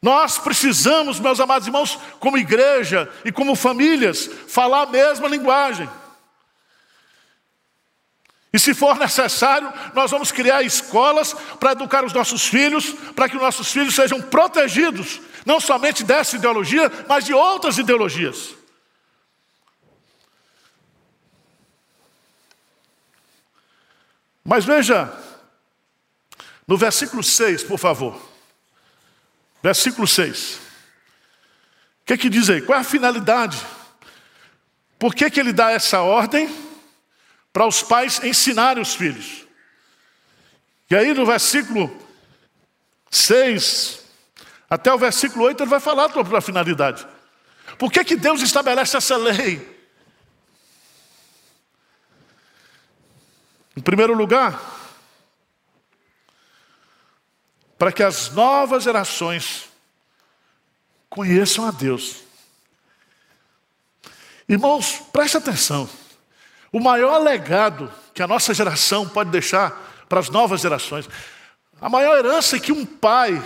Nós 0.00 0.38
precisamos, 0.38 1.20
meus 1.20 1.38
amados 1.38 1.68
irmãos, 1.68 1.98
como 2.18 2.38
igreja 2.38 3.12
e 3.26 3.30
como 3.30 3.54
famílias, 3.54 4.26
falar 4.48 4.84
a 4.84 4.86
mesma 4.86 5.28
linguagem. 5.28 5.86
E 8.50 8.58
se 8.58 8.72
for 8.72 8.96
necessário, 8.96 9.70
nós 9.92 10.10
vamos 10.10 10.32
criar 10.32 10.62
escolas 10.62 11.34
para 11.60 11.72
educar 11.72 12.06
os 12.06 12.14
nossos 12.14 12.46
filhos, 12.46 12.94
para 13.14 13.28
que 13.28 13.36
os 13.36 13.42
nossos 13.42 13.70
filhos 13.70 13.94
sejam 13.94 14.18
protegidos, 14.18 15.20
não 15.44 15.60
somente 15.60 16.02
dessa 16.02 16.36
ideologia, 16.36 16.90
mas 17.06 17.26
de 17.26 17.34
outras 17.34 17.76
ideologias. 17.76 18.59
Mas 24.50 24.64
veja, 24.64 25.08
no 26.66 26.76
versículo 26.76 27.22
6, 27.22 27.62
por 27.62 27.78
favor. 27.78 28.20
Versículo 29.62 30.08
6. 30.08 30.54
O 32.02 32.06
que, 32.06 32.14
é 32.14 32.16
que 32.16 32.28
diz 32.28 32.50
aí? 32.50 32.60
Qual 32.60 32.76
é 32.76 32.80
a 32.80 32.84
finalidade? 32.84 33.64
Por 34.98 35.14
que, 35.14 35.30
que 35.30 35.38
ele 35.38 35.52
dá 35.52 35.70
essa 35.70 36.00
ordem? 36.00 36.52
Para 37.52 37.64
os 37.64 37.80
pais 37.80 38.24
ensinarem 38.24 38.82
os 38.82 38.92
filhos. 38.92 39.46
E 40.90 40.96
aí 40.96 41.14
no 41.14 41.24
versículo 41.24 41.88
6 43.08 44.00
até 44.68 44.92
o 44.92 44.98
versículo 44.98 45.44
8 45.44 45.62
ele 45.62 45.70
vai 45.70 45.78
falar 45.78 46.12
sobre 46.12 46.36
a 46.36 46.40
finalidade. 46.40 47.06
Por 47.78 47.92
que, 47.92 48.02
que 48.02 48.16
Deus 48.16 48.42
estabelece 48.42 48.96
essa 48.96 49.16
lei? 49.16 49.69
Em 53.76 53.80
primeiro 53.80 54.14
lugar, 54.14 54.60
para 57.78 57.92
que 57.92 58.02
as 58.02 58.30
novas 58.30 58.82
gerações 58.82 59.68
conheçam 61.08 61.66
a 61.66 61.70
Deus. 61.70 62.22
Irmãos, 64.48 65.02
preste 65.12 65.36
atenção. 65.36 65.88
O 66.72 66.78
maior 66.80 67.18
legado 67.18 67.92
que 68.12 68.22
a 68.22 68.26
nossa 68.26 68.52
geração 68.52 69.08
pode 69.08 69.30
deixar 69.30 69.70
para 70.08 70.20
as 70.20 70.28
novas 70.28 70.60
gerações, 70.60 71.08
a 71.80 71.88
maior 71.88 72.18
herança 72.18 72.58
que 72.58 72.72
um 72.72 72.84
pai, 72.84 73.40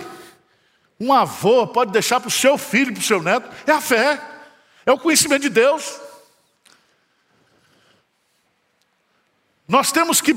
um 0.99 1.13
avô 1.13 1.67
pode 1.67 1.91
deixar 1.91 2.19
para 2.19 2.27
o 2.27 2.31
seu 2.31 2.57
filho, 2.57 2.91
para 2.91 3.01
o 3.01 3.03
seu 3.05 3.21
neto, 3.21 3.49
é 3.65 3.71
a 3.71 3.79
fé, 3.79 4.19
é 4.85 4.91
o 4.91 4.97
conhecimento 4.97 5.43
de 5.43 5.49
Deus. 5.49 6.01
Nós 9.67 9.91
temos 9.91 10.21
que 10.21 10.33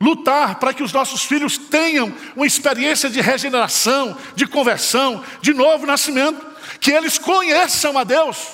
Lutar 0.00 0.60
para 0.60 0.72
que 0.72 0.82
os 0.82 0.92
nossos 0.92 1.24
filhos 1.24 1.58
tenham 1.58 2.14
uma 2.36 2.46
experiência 2.46 3.10
de 3.10 3.20
regeneração, 3.20 4.16
de 4.36 4.46
conversão, 4.46 5.24
de 5.42 5.52
novo 5.52 5.86
nascimento, 5.86 6.46
que 6.80 6.92
eles 6.92 7.18
conheçam 7.18 7.98
a 7.98 8.04
Deus. 8.04 8.46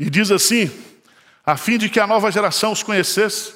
E 0.00 0.08
diz 0.08 0.30
assim: 0.30 0.70
a 1.44 1.58
fim 1.58 1.76
de 1.76 1.90
que 1.90 2.00
a 2.00 2.06
nova 2.06 2.32
geração 2.32 2.72
os 2.72 2.82
conhecesse, 2.82 3.52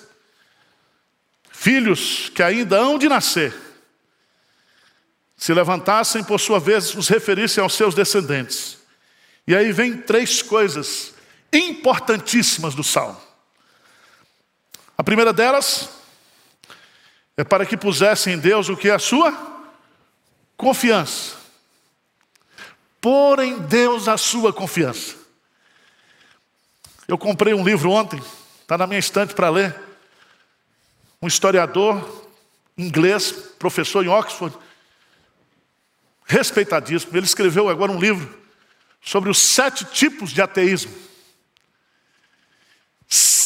filhos 1.50 2.28
que 2.34 2.42
ainda 2.42 2.76
hão 2.76 2.98
de 2.98 3.08
nascer, 3.08 3.54
se 5.38 5.54
levantassem, 5.54 6.22
por 6.22 6.38
sua 6.38 6.60
vez, 6.60 6.94
os 6.94 7.08
referissem 7.08 7.62
aos 7.62 7.72
seus 7.72 7.94
descendentes. 7.94 8.76
E 9.46 9.56
aí 9.56 9.72
vem 9.72 9.96
três 9.96 10.42
coisas 10.42 11.15
importantíssimas 11.52 12.74
do 12.74 12.84
salmo. 12.84 13.20
A 14.96 15.04
primeira 15.04 15.32
delas 15.32 15.90
é 17.36 17.44
para 17.44 17.66
que 17.66 17.76
pusessem 17.76 18.34
em 18.34 18.38
Deus 18.38 18.68
o 18.68 18.76
que 18.76 18.88
é 18.88 18.94
a 18.94 18.98
sua 18.98 19.32
confiança. 20.56 21.36
Pôr 23.00 23.40
em 23.40 23.58
Deus 23.58 24.08
a 24.08 24.16
sua 24.16 24.52
confiança. 24.52 25.14
Eu 27.06 27.18
comprei 27.18 27.54
um 27.54 27.64
livro 27.64 27.90
ontem, 27.90 28.20
está 28.62 28.76
na 28.76 28.86
minha 28.86 28.98
estante 28.98 29.34
para 29.34 29.50
ler. 29.50 29.74
Um 31.22 31.28
historiador 31.28 32.26
inglês, 32.76 33.32
professor 33.58 34.04
em 34.04 34.08
Oxford, 34.08 34.56
respeitadíssimo. 36.26 37.16
Ele 37.16 37.26
escreveu 37.26 37.68
agora 37.68 37.92
um 37.92 37.98
livro 37.98 38.42
sobre 39.00 39.30
os 39.30 39.38
sete 39.38 39.84
tipos 39.84 40.30
de 40.30 40.42
ateísmo. 40.42 40.92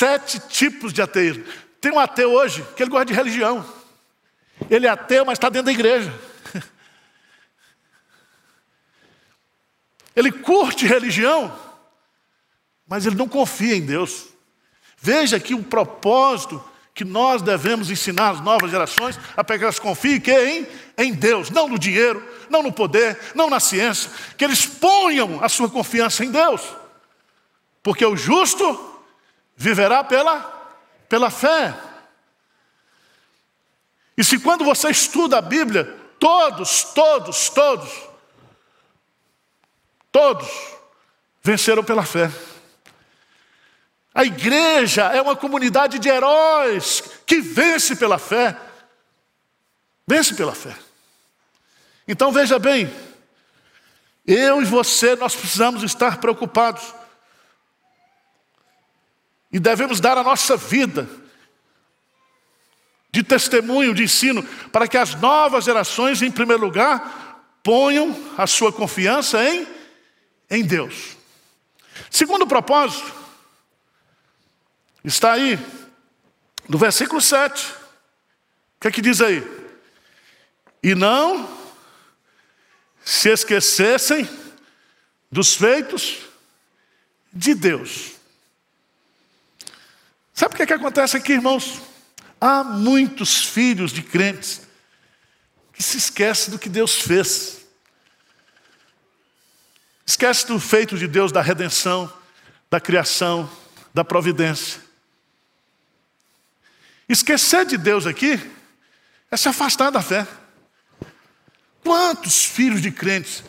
Sete 0.00 0.40
tipos 0.40 0.94
de 0.94 1.02
ateísmo. 1.02 1.44
Tem 1.78 1.92
um 1.92 1.98
ateu 1.98 2.32
hoje 2.32 2.66
que 2.74 2.82
ele 2.82 2.90
gosta 2.90 3.04
de 3.04 3.12
religião. 3.12 3.62
Ele 4.70 4.86
é 4.86 4.88
ateu, 4.88 5.26
mas 5.26 5.36
está 5.36 5.50
dentro 5.50 5.66
da 5.66 5.72
igreja. 5.72 6.10
Ele 10.16 10.32
curte 10.32 10.86
religião, 10.86 11.54
mas 12.88 13.04
ele 13.04 13.14
não 13.14 13.28
confia 13.28 13.76
em 13.76 13.84
Deus. 13.84 14.28
Veja 14.96 15.36
aqui 15.36 15.52
o 15.54 15.62
propósito 15.62 16.64
que 16.94 17.04
nós 17.04 17.42
devemos 17.42 17.90
ensinar 17.90 18.30
às 18.30 18.40
novas 18.40 18.70
gerações 18.70 19.20
a 19.36 19.44
que 19.44 19.62
elas 19.62 19.78
confiem 19.78 20.18
que 20.18 20.32
em, 20.32 20.66
em 20.96 21.12
Deus, 21.12 21.50
não 21.50 21.68
no 21.68 21.78
dinheiro, 21.78 22.26
não 22.48 22.62
no 22.62 22.72
poder, 22.72 23.18
não 23.34 23.50
na 23.50 23.60
ciência, 23.60 24.10
que 24.38 24.44
eles 24.46 24.64
ponham 24.64 25.44
a 25.44 25.48
sua 25.50 25.68
confiança 25.68 26.24
em 26.24 26.30
Deus. 26.30 26.62
Porque 27.82 28.04
o 28.06 28.16
justo 28.16 28.89
viverá 29.60 30.02
pela, 30.02 30.40
pela 31.06 31.28
fé. 31.28 31.78
E 34.16 34.24
se 34.24 34.38
quando 34.38 34.64
você 34.64 34.88
estuda 34.88 35.36
a 35.36 35.42
Bíblia, 35.42 35.84
todos, 36.18 36.84
todos, 36.84 37.50
todos, 37.50 37.90
todos 40.10 40.48
venceram 41.42 41.84
pela 41.84 42.06
fé. 42.06 42.30
A 44.14 44.24
igreja 44.24 45.12
é 45.12 45.20
uma 45.20 45.36
comunidade 45.36 45.98
de 45.98 46.08
heróis 46.08 47.02
que 47.26 47.42
vence 47.42 47.94
pela 47.94 48.16
fé. 48.16 48.56
Vence 50.06 50.34
pela 50.34 50.54
fé. 50.54 50.74
Então 52.08 52.32
veja 52.32 52.58
bem, 52.58 52.90
eu 54.26 54.62
e 54.62 54.64
você, 54.64 55.14
nós 55.16 55.36
precisamos 55.36 55.82
estar 55.82 56.16
preocupados. 56.16 56.99
E 59.52 59.58
devemos 59.58 60.00
dar 60.00 60.16
a 60.16 60.22
nossa 60.22 60.56
vida 60.56 61.08
de 63.12 63.22
testemunho, 63.22 63.94
de 63.94 64.04
ensino, 64.04 64.42
para 64.70 64.86
que 64.86 64.96
as 64.96 65.14
novas 65.16 65.64
gerações, 65.64 66.22
em 66.22 66.30
primeiro 66.30 66.64
lugar, 66.64 67.58
ponham 67.62 68.16
a 68.38 68.46
sua 68.46 68.72
confiança 68.72 69.42
em, 69.44 69.66
em 70.48 70.64
Deus. 70.64 71.16
Segundo 72.08 72.46
propósito, 72.46 73.12
está 75.04 75.32
aí, 75.32 75.58
no 76.68 76.78
versículo 76.78 77.20
7. 77.20 77.66
O 77.66 78.80
que 78.80 78.88
é 78.88 78.90
que 78.92 79.02
diz 79.02 79.20
aí? 79.20 79.44
E 80.82 80.94
não 80.94 81.58
se 83.04 83.28
esquecessem 83.28 84.28
dos 85.30 85.54
feitos 85.54 86.18
de 87.32 87.54
Deus. 87.54 88.19
Sabe 90.40 90.54
o 90.54 90.56
que, 90.56 90.62
é 90.62 90.66
que 90.66 90.72
acontece 90.72 91.18
aqui, 91.18 91.34
irmãos? 91.34 91.82
Há 92.40 92.64
muitos 92.64 93.44
filhos 93.44 93.92
de 93.92 94.00
crentes 94.02 94.62
que 95.70 95.82
se 95.82 95.98
esquecem 95.98 96.50
do 96.50 96.58
que 96.58 96.70
Deus 96.70 96.94
fez. 96.94 97.58
Esquece 100.06 100.46
do 100.46 100.58
feito 100.58 100.96
de 100.96 101.06
Deus 101.06 101.30
da 101.30 101.42
redenção, 101.42 102.10
da 102.70 102.80
criação, 102.80 103.50
da 103.92 104.02
providência. 104.02 104.80
Esquecer 107.06 107.66
de 107.66 107.76
Deus 107.76 108.06
aqui 108.06 108.40
é 109.30 109.36
se 109.36 109.46
afastar 109.46 109.90
da 109.90 110.00
fé. 110.00 110.26
Quantos 111.84 112.46
filhos 112.46 112.80
de 112.80 112.90
crentes, 112.90 113.44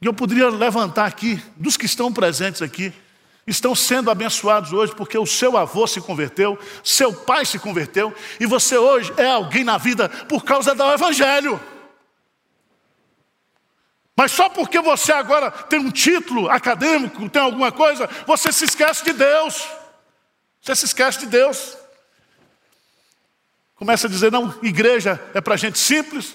e 0.00 0.06
eu 0.06 0.14
poderia 0.14 0.48
levantar 0.48 1.04
aqui, 1.04 1.42
dos 1.54 1.76
que 1.76 1.84
estão 1.84 2.10
presentes 2.10 2.62
aqui, 2.62 2.90
estão 3.46 3.74
sendo 3.74 4.10
abençoados 4.10 4.72
hoje 4.72 4.94
porque 4.94 5.16
o 5.16 5.26
seu 5.26 5.56
avô 5.56 5.86
se 5.86 6.00
converteu, 6.00 6.58
seu 6.82 7.12
pai 7.12 7.44
se 7.44 7.58
converteu, 7.58 8.14
e 8.40 8.46
você 8.46 8.76
hoje 8.76 9.12
é 9.16 9.26
alguém 9.26 9.62
na 9.62 9.78
vida 9.78 10.08
por 10.08 10.44
causa 10.44 10.74
do 10.74 10.92
Evangelho. 10.92 11.60
Mas 14.16 14.32
só 14.32 14.48
porque 14.48 14.80
você 14.80 15.12
agora 15.12 15.50
tem 15.50 15.78
um 15.78 15.90
título 15.90 16.48
acadêmico, 16.48 17.28
tem 17.28 17.42
alguma 17.42 17.70
coisa, 17.70 18.08
você 18.26 18.50
se 18.50 18.64
esquece 18.64 19.04
de 19.04 19.12
Deus. 19.12 19.68
Você 20.60 20.74
se 20.74 20.86
esquece 20.86 21.20
de 21.20 21.26
Deus. 21.26 21.76
Começa 23.76 24.06
a 24.06 24.10
dizer, 24.10 24.32
não, 24.32 24.58
igreja 24.62 25.22
é 25.34 25.40
para 25.40 25.54
gente 25.56 25.78
simples, 25.78 26.34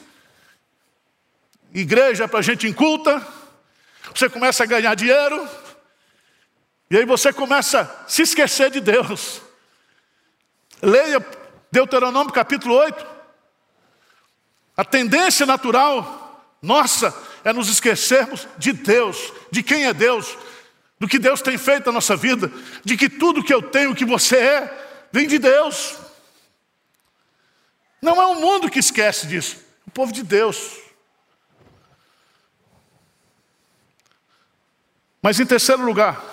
igreja 1.74 2.26
é 2.26 2.28
para 2.28 2.42
gente 2.42 2.68
inculta. 2.68 3.26
Você 4.14 4.30
começa 4.30 4.64
a 4.64 4.68
ganhar 4.68 4.94
dinheiro, 4.94 5.50
e 6.92 6.98
aí 6.98 7.06
você 7.06 7.32
começa 7.32 7.84
a 7.84 8.10
se 8.10 8.22
esquecer 8.22 8.70
de 8.70 8.82
Deus. 8.82 9.42
Leia 10.82 11.26
Deuteronômio 11.72 12.34
capítulo 12.34 12.76
8. 12.76 13.08
A 14.76 14.84
tendência 14.84 15.46
natural 15.46 16.54
nossa 16.62 17.18
é 17.46 17.54
nos 17.54 17.70
esquecermos 17.70 18.46
de 18.58 18.74
Deus, 18.74 19.32
de 19.50 19.64
quem 19.64 19.86
é 19.86 19.94
Deus, 19.94 20.38
do 21.00 21.08
que 21.08 21.18
Deus 21.18 21.42
tem 21.42 21.58
feito 21.58 21.86
na 21.86 21.94
nossa 21.94 22.18
vida, 22.18 22.52
de 22.84 22.98
que 22.98 23.08
tudo 23.08 23.42
que 23.42 23.54
eu 23.54 23.62
tenho, 23.62 23.96
que 23.96 24.04
você 24.04 24.36
é, 24.36 25.08
vem 25.14 25.30
de 25.30 25.40
Deus. 25.40 25.96
Não 28.02 28.22
é 28.22 28.26
o 28.26 28.36
mundo 28.36 28.70
que 28.70 28.80
esquece 28.80 29.28
disso, 29.28 29.56
é 29.56 29.88
o 29.88 29.92
povo 29.92 30.12
de 30.12 30.24
Deus. 30.24 30.78
Mas 35.22 35.40
em 35.40 35.46
terceiro 35.46 35.86
lugar, 35.86 36.31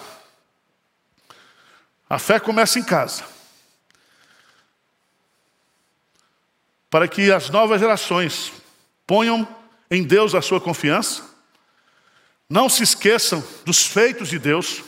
a 2.09 2.19
fé 2.19 2.41
começa 2.41 2.79
em 2.79 2.83
casa. 2.83 3.25
Para 6.89 7.07
que 7.07 7.31
as 7.31 7.51
novas 7.51 7.81
gerações 7.81 8.53
ponham 9.07 9.47
em 9.91 10.03
Deus 10.03 10.35
a 10.35 10.41
sua 10.41 10.61
confiança, 10.61 11.23
não 12.49 12.69
se 12.69 12.83
esqueçam 12.83 13.45
dos 13.65 13.85
feitos 13.87 14.29
de 14.29 14.39
Deus, 14.39 14.83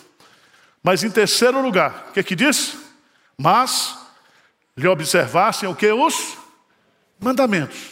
mas 0.83 1.05
em 1.05 1.11
terceiro 1.11 1.61
lugar, 1.61 2.07
o 2.09 2.13
que 2.13 2.21
é 2.21 2.23
que 2.23 2.35
diz? 2.35 2.75
Mas 3.37 3.99
lhe 4.75 4.89
observassem 4.89 5.69
o 5.69 5.75
que? 5.75 5.93
Os 5.93 6.39
mandamentos. 7.19 7.91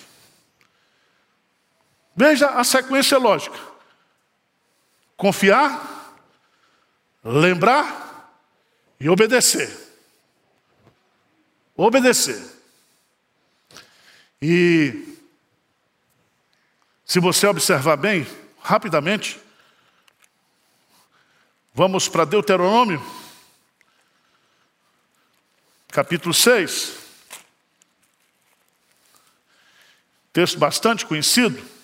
Veja 2.16 2.48
a 2.48 2.64
sequência 2.64 3.18
lógica: 3.18 3.58
confiar, 5.16 6.16
lembrar 7.22 8.07
e 9.00 9.08
obedecer. 9.08 9.70
Obedecer. 11.76 12.42
E 14.42 15.16
se 17.04 17.20
você 17.20 17.46
observar 17.46 17.96
bem, 17.96 18.26
rapidamente, 18.60 19.40
vamos 21.72 22.08
para 22.08 22.24
Deuteronômio, 22.24 23.02
capítulo 25.88 26.34
6. 26.34 26.98
Texto 30.32 30.58
bastante 30.58 31.06
conhecido. 31.06 31.77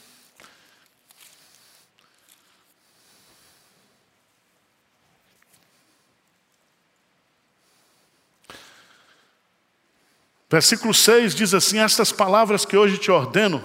Versículo 10.51 10.93
6 10.93 11.35
diz 11.35 11.55
assim: 11.55 11.79
Estas 11.79 12.13
palavras 12.13 12.65
que 12.65 12.77
hoje 12.77 12.99
te 12.99 13.11
ordeno 13.11 13.63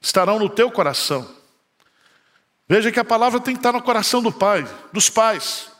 estarão 0.00 0.38
no 0.38 0.48
teu 0.48 0.70
coração. 0.70 1.28
Veja 2.68 2.90
que 2.90 3.00
a 3.00 3.04
palavra 3.04 3.40
tem 3.40 3.54
que 3.54 3.60
estar 3.60 3.72
no 3.72 3.82
coração 3.82 4.22
do 4.22 4.32
pai, 4.32 4.66
dos 4.92 5.10
pais. 5.10 5.70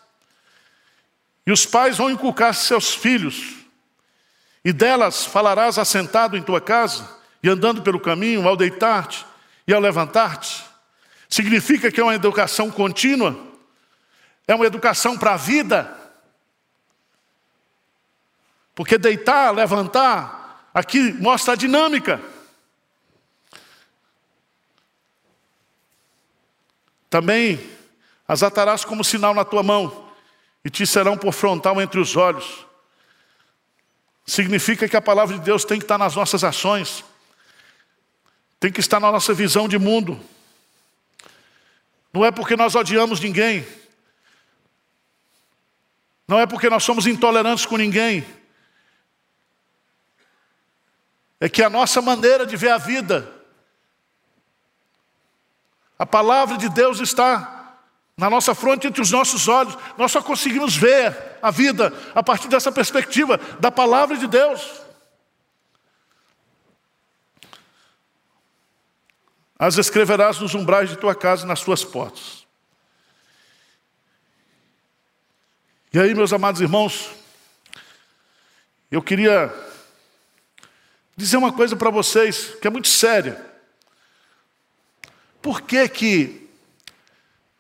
E 1.46 1.52
os 1.52 1.66
pais 1.66 1.96
vão 1.96 2.10
inculcar 2.10 2.54
seus 2.54 2.94
filhos, 2.94 3.54
e 4.64 4.72
delas 4.72 5.26
falarás 5.26 5.78
assentado 5.78 6.36
em 6.36 6.42
tua 6.42 6.60
casa, 6.60 7.08
e 7.42 7.48
andando 7.48 7.82
pelo 7.82 8.00
caminho, 8.00 8.48
ao 8.48 8.56
deitar-te 8.56 9.26
e 9.66 9.74
ao 9.74 9.80
levantar-te. 9.80 10.64
Significa 11.28 11.90
que 11.90 12.00
é 12.00 12.02
uma 12.04 12.14
educação 12.14 12.70
contínua, 12.70 13.36
é 14.46 14.54
uma 14.54 14.66
educação 14.66 15.18
para 15.18 15.34
a 15.34 15.36
vida. 15.36 16.03
Porque 18.74 18.98
deitar, 18.98 19.52
levantar, 19.52 20.44
Aqui 20.74 21.12
mostra 21.12 21.52
a 21.52 21.56
dinâmica. 21.56 22.20
Também 27.08 27.60
as 28.26 28.42
atarás 28.42 28.84
como 28.84 29.04
sinal 29.04 29.32
na 29.32 29.44
tua 29.44 29.62
mão 29.62 30.10
e 30.64 30.70
te 30.70 30.84
serão 30.84 31.16
por 31.16 31.32
frontal 31.32 31.80
entre 31.80 32.00
os 32.00 32.16
olhos. 32.16 32.66
Significa 34.26 34.88
que 34.88 34.96
a 34.96 35.02
palavra 35.02 35.38
de 35.38 35.44
Deus 35.44 35.64
tem 35.64 35.78
que 35.78 35.84
estar 35.84 35.98
nas 35.98 36.16
nossas 36.16 36.42
ações, 36.42 37.04
tem 38.58 38.72
que 38.72 38.80
estar 38.80 38.98
na 38.98 39.12
nossa 39.12 39.32
visão 39.32 39.68
de 39.68 39.78
mundo. 39.78 40.18
Não 42.12 42.24
é 42.24 42.32
porque 42.32 42.56
nós 42.56 42.74
odiamos 42.74 43.20
ninguém, 43.20 43.64
não 46.26 46.40
é 46.40 46.46
porque 46.46 46.68
nós 46.68 46.82
somos 46.82 47.06
intolerantes 47.06 47.66
com 47.66 47.76
ninguém, 47.76 48.26
é 51.40 51.48
que 51.48 51.62
a 51.62 51.70
nossa 51.70 52.00
maneira 52.00 52.46
de 52.46 52.56
ver 52.56 52.70
a 52.70 52.78
vida, 52.78 53.30
a 55.98 56.06
palavra 56.06 56.56
de 56.56 56.68
Deus 56.68 57.00
está 57.00 57.54
na 58.16 58.30
nossa 58.30 58.54
fronte, 58.54 58.86
entre 58.86 59.02
os 59.02 59.10
nossos 59.10 59.48
olhos, 59.48 59.76
nós 59.98 60.12
só 60.12 60.22
conseguimos 60.22 60.76
ver 60.76 61.16
a 61.42 61.50
vida 61.50 61.92
a 62.14 62.22
partir 62.22 62.46
dessa 62.46 62.70
perspectiva 62.70 63.38
da 63.58 63.72
palavra 63.72 64.16
de 64.16 64.28
Deus. 64.28 64.82
As 69.58 69.76
escreverás 69.78 70.38
nos 70.38 70.54
umbrais 70.54 70.90
de 70.90 70.96
tua 70.96 71.14
casa 71.14 71.44
e 71.44 71.48
nas 71.48 71.62
tuas 71.62 71.82
portas. 71.82 72.46
E 75.92 75.98
aí, 75.98 76.14
meus 76.14 76.32
amados 76.32 76.60
irmãos, 76.60 77.10
eu 78.90 79.02
queria 79.02 79.52
dizer 81.16 81.36
uma 81.36 81.52
coisa 81.52 81.76
para 81.76 81.90
vocês 81.90 82.54
que 82.60 82.66
é 82.66 82.70
muito 82.70 82.88
séria. 82.88 83.44
Por 85.40 85.60
que 85.60 85.88
que 85.88 86.48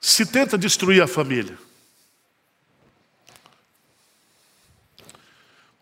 se 0.00 0.26
tenta 0.26 0.56
destruir 0.58 1.02
a 1.02 1.06
família? 1.06 1.58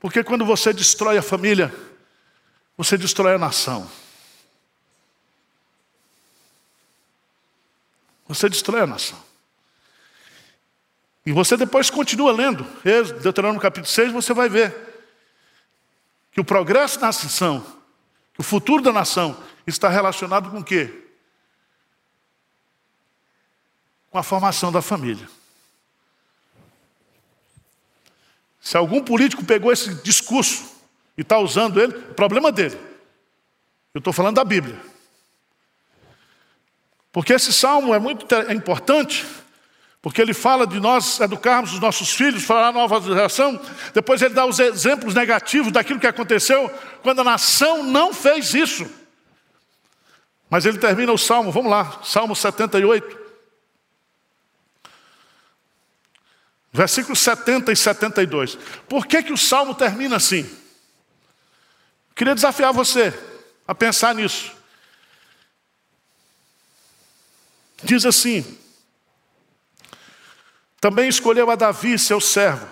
Porque 0.00 0.24
quando 0.24 0.44
você 0.44 0.72
destrói 0.72 1.16
a 1.16 1.22
família, 1.22 1.72
você 2.76 2.98
destrói 2.98 3.34
a 3.34 3.38
nação. 3.38 3.88
Você 8.26 8.48
destrói 8.48 8.80
a 8.80 8.86
nação. 8.86 9.22
E 11.24 11.30
você 11.30 11.56
depois 11.56 11.88
continua 11.88 12.32
lendo, 12.32 12.66
Deuteronômio 13.20 13.60
capítulo 13.60 13.86
6, 13.86 14.10
você 14.10 14.34
vai 14.34 14.48
ver 14.48 14.91
que 16.32 16.40
o 16.40 16.44
progresso 16.44 16.98
da 16.98 17.06
nação, 17.06 17.60
que 18.32 18.40
o 18.40 18.42
futuro 18.42 18.82
da 18.82 18.90
nação 18.90 19.36
está 19.66 19.88
relacionado 19.88 20.50
com 20.50 20.58
o 20.58 20.64
quê? 20.64 21.04
Com 24.10 24.18
a 24.18 24.22
formação 24.22 24.72
da 24.72 24.82
família. 24.82 25.28
Se 28.60 28.76
algum 28.76 29.04
político 29.04 29.44
pegou 29.44 29.70
esse 29.72 29.94
discurso 30.02 30.64
e 31.16 31.20
está 31.20 31.38
usando 31.38 31.80
ele, 31.80 31.92
problema 32.14 32.50
dele. 32.50 32.78
Eu 33.92 33.98
estou 33.98 34.12
falando 34.12 34.36
da 34.36 34.44
Bíblia. 34.44 34.80
Porque 37.12 37.34
esse 37.34 37.52
salmo 37.52 37.94
é 37.94 37.98
muito 37.98 38.32
é 38.34 38.54
importante, 38.54 39.26
porque 40.02 40.20
ele 40.20 40.34
fala 40.34 40.66
de 40.66 40.80
nós 40.80 41.20
educarmos 41.20 41.72
os 41.72 41.78
nossos 41.78 42.12
filhos, 42.12 42.42
falar 42.42 42.68
a 42.68 42.72
nova 42.72 43.00
geração, 43.00 43.58
depois 43.94 44.20
ele 44.20 44.34
dá 44.34 44.44
os 44.44 44.58
exemplos 44.58 45.14
negativos 45.14 45.70
daquilo 45.70 46.00
que 46.00 46.08
aconteceu 46.08 46.68
quando 47.02 47.20
a 47.20 47.24
nação 47.24 47.84
não 47.84 48.12
fez 48.12 48.52
isso. 48.52 48.84
Mas 50.50 50.66
ele 50.66 50.76
termina 50.76 51.12
o 51.12 51.16
salmo, 51.16 51.52
vamos 51.52 51.70
lá, 51.70 52.00
Salmo 52.02 52.34
78. 52.34 53.22
Versículos 56.72 57.20
70 57.20 57.70
e 57.70 57.76
72. 57.76 58.58
Por 58.88 59.06
que, 59.06 59.22
que 59.22 59.32
o 59.32 59.38
salmo 59.38 59.72
termina 59.72 60.16
assim? 60.16 60.50
Queria 62.14 62.34
desafiar 62.34 62.72
você 62.72 63.16
a 63.68 63.74
pensar 63.74 64.14
nisso. 64.16 64.52
Diz 67.84 68.04
assim: 68.04 68.58
também 70.82 71.08
escolheu 71.08 71.48
a 71.48 71.54
Davi, 71.54 71.96
seu 71.96 72.20
servo, 72.20 72.66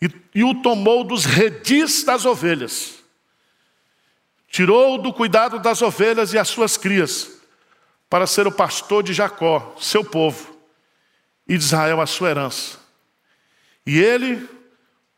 e, 0.00 0.08
e 0.36 0.42
o 0.42 0.54
tomou 0.62 1.04
dos 1.04 1.26
redis 1.26 2.02
das 2.02 2.24
ovelhas. 2.24 2.94
Tirou-o 4.48 4.96
do 4.96 5.12
cuidado 5.12 5.58
das 5.58 5.82
ovelhas 5.82 6.32
e 6.32 6.38
as 6.38 6.48
suas 6.48 6.78
crias, 6.78 7.30
para 8.08 8.26
ser 8.26 8.46
o 8.46 8.52
pastor 8.52 9.02
de 9.02 9.12
Jacó, 9.12 9.76
seu 9.78 10.02
povo, 10.02 10.56
e 11.46 11.58
de 11.58 11.62
Israel, 11.62 12.00
a 12.00 12.06
sua 12.06 12.30
herança. 12.30 12.78
E 13.84 13.98
ele 13.98 14.48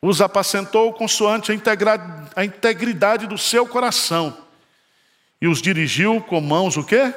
os 0.03 0.21
apacentou 0.21 0.93
consoante 0.93 1.53
a 1.53 2.45
integridade 2.45 3.29
do 3.29 3.39
seu 3.39 3.65
coração, 3.65 4.37
e 5.41 5.47
os 5.47 5.63
dirigiu 5.63 6.21
com 6.21 6.41
mãos 6.41 6.77
o 6.77 6.83
quê? 6.83 7.15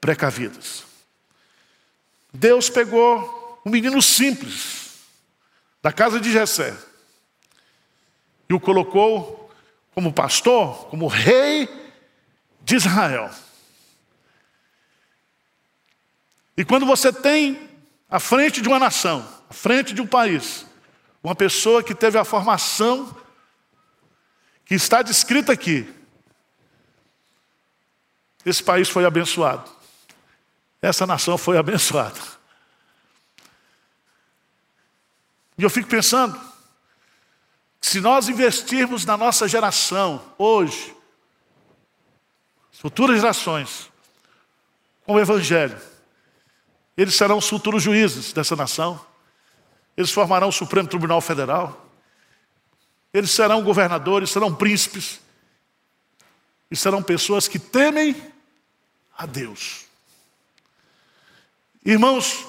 Precavidas. 0.00 0.83
Deus 2.34 2.68
pegou 2.68 3.62
um 3.64 3.70
menino 3.70 4.02
simples, 4.02 4.98
da 5.80 5.92
casa 5.92 6.18
de 6.18 6.32
Jessé, 6.32 6.76
e 8.48 8.52
o 8.52 8.58
colocou 8.58 9.48
como 9.94 10.12
pastor, 10.12 10.86
como 10.88 11.06
rei 11.06 11.68
de 12.60 12.74
Israel. 12.74 13.30
E 16.56 16.64
quando 16.64 16.84
você 16.84 17.12
tem 17.12 17.70
à 18.10 18.18
frente 18.18 18.60
de 18.60 18.68
uma 18.68 18.80
nação, 18.80 19.26
à 19.48 19.54
frente 19.54 19.94
de 19.94 20.02
um 20.02 20.06
país, 20.06 20.66
uma 21.22 21.36
pessoa 21.36 21.82
que 21.84 21.94
teve 21.94 22.18
a 22.18 22.24
formação 22.24 23.16
que 24.64 24.74
está 24.74 25.02
descrita 25.02 25.52
aqui, 25.52 25.92
esse 28.44 28.62
país 28.62 28.88
foi 28.88 29.04
abençoado. 29.04 29.73
Essa 30.84 31.06
nação 31.06 31.38
foi 31.38 31.56
abençoada. 31.56 32.20
E 35.56 35.62
eu 35.62 35.70
fico 35.70 35.88
pensando, 35.88 36.38
se 37.80 38.02
nós 38.02 38.28
investirmos 38.28 39.06
na 39.06 39.16
nossa 39.16 39.48
geração, 39.48 40.22
hoje, 40.36 40.94
futuras 42.70 43.18
gerações, 43.18 43.90
com 45.06 45.14
o 45.14 45.18
Evangelho, 45.18 45.80
eles 46.98 47.14
serão 47.14 47.38
os 47.38 47.48
futuros 47.48 47.82
juízes 47.82 48.34
dessa 48.34 48.54
nação, 48.54 49.00
eles 49.96 50.10
formarão 50.10 50.48
o 50.48 50.52
Supremo 50.52 50.86
Tribunal 50.86 51.22
Federal, 51.22 51.88
eles 53.10 53.30
serão 53.30 53.64
governadores, 53.64 54.28
serão 54.28 54.54
príncipes, 54.54 55.18
e 56.70 56.76
serão 56.76 57.02
pessoas 57.02 57.48
que 57.48 57.58
temem 57.58 58.14
a 59.16 59.24
Deus. 59.24 59.83
Irmãos, 61.84 62.46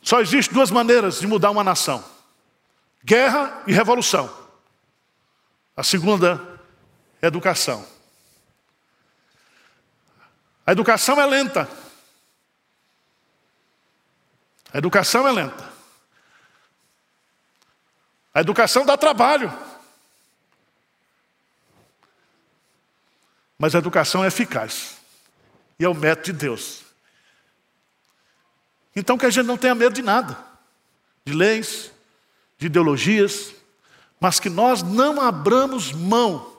só 0.00 0.20
existem 0.20 0.54
duas 0.54 0.70
maneiras 0.70 1.20
de 1.20 1.26
mudar 1.26 1.50
uma 1.50 1.62
nação: 1.62 2.04
guerra 3.04 3.62
e 3.66 3.72
revolução. 3.72 4.32
A 5.76 5.82
segunda 5.82 6.40
educação. 7.20 7.86
A 10.66 10.72
educação 10.72 11.20
é 11.20 11.26
lenta. 11.26 11.68
A 14.72 14.78
educação 14.78 15.26
é 15.26 15.32
lenta. 15.32 15.72
A 18.32 18.40
educação 18.40 18.86
dá 18.86 18.96
trabalho. 18.96 19.52
Mas 23.58 23.74
a 23.74 23.78
educação 23.78 24.24
é 24.24 24.28
eficaz. 24.28 24.96
E 25.78 25.84
é 25.84 25.88
o 25.88 25.94
método 25.94 26.32
de 26.32 26.32
Deus. 26.32 26.91
Então 28.94 29.16
que 29.16 29.26
a 29.26 29.30
gente 29.30 29.46
não 29.46 29.56
tenha 29.56 29.74
medo 29.74 29.94
de 29.94 30.02
nada, 30.02 30.36
de 31.24 31.32
leis, 31.32 31.90
de 32.58 32.66
ideologias, 32.66 33.54
mas 34.20 34.38
que 34.38 34.50
nós 34.50 34.82
não 34.82 35.20
abramos 35.20 35.92
mão, 35.92 36.52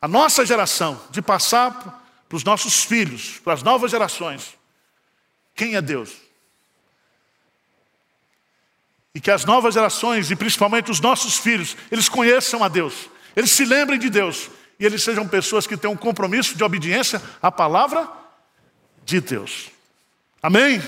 a 0.00 0.08
nossa 0.08 0.46
geração, 0.46 1.00
de 1.10 1.20
passar 1.20 2.04
para 2.28 2.36
os 2.36 2.44
nossos 2.44 2.84
filhos, 2.84 3.38
para 3.38 3.52
as 3.52 3.62
novas 3.62 3.90
gerações, 3.90 4.56
quem 5.54 5.74
é 5.74 5.82
Deus. 5.82 6.12
E 9.14 9.20
que 9.20 9.30
as 9.30 9.44
novas 9.44 9.74
gerações, 9.74 10.30
e 10.30 10.36
principalmente 10.36 10.90
os 10.90 11.00
nossos 11.00 11.36
filhos, 11.36 11.76
eles 11.90 12.08
conheçam 12.08 12.62
a 12.62 12.68
Deus, 12.68 13.10
eles 13.34 13.50
se 13.50 13.64
lembrem 13.64 13.98
de 13.98 14.08
Deus, 14.08 14.50
e 14.78 14.86
eles 14.86 15.02
sejam 15.02 15.26
pessoas 15.26 15.66
que 15.66 15.76
tenham 15.76 15.94
um 15.94 15.96
compromisso 15.96 16.56
de 16.56 16.62
obediência 16.62 17.20
à 17.42 17.50
palavra 17.50 18.08
de 19.08 19.22
Deus. 19.22 19.70
Amém? 20.42 20.82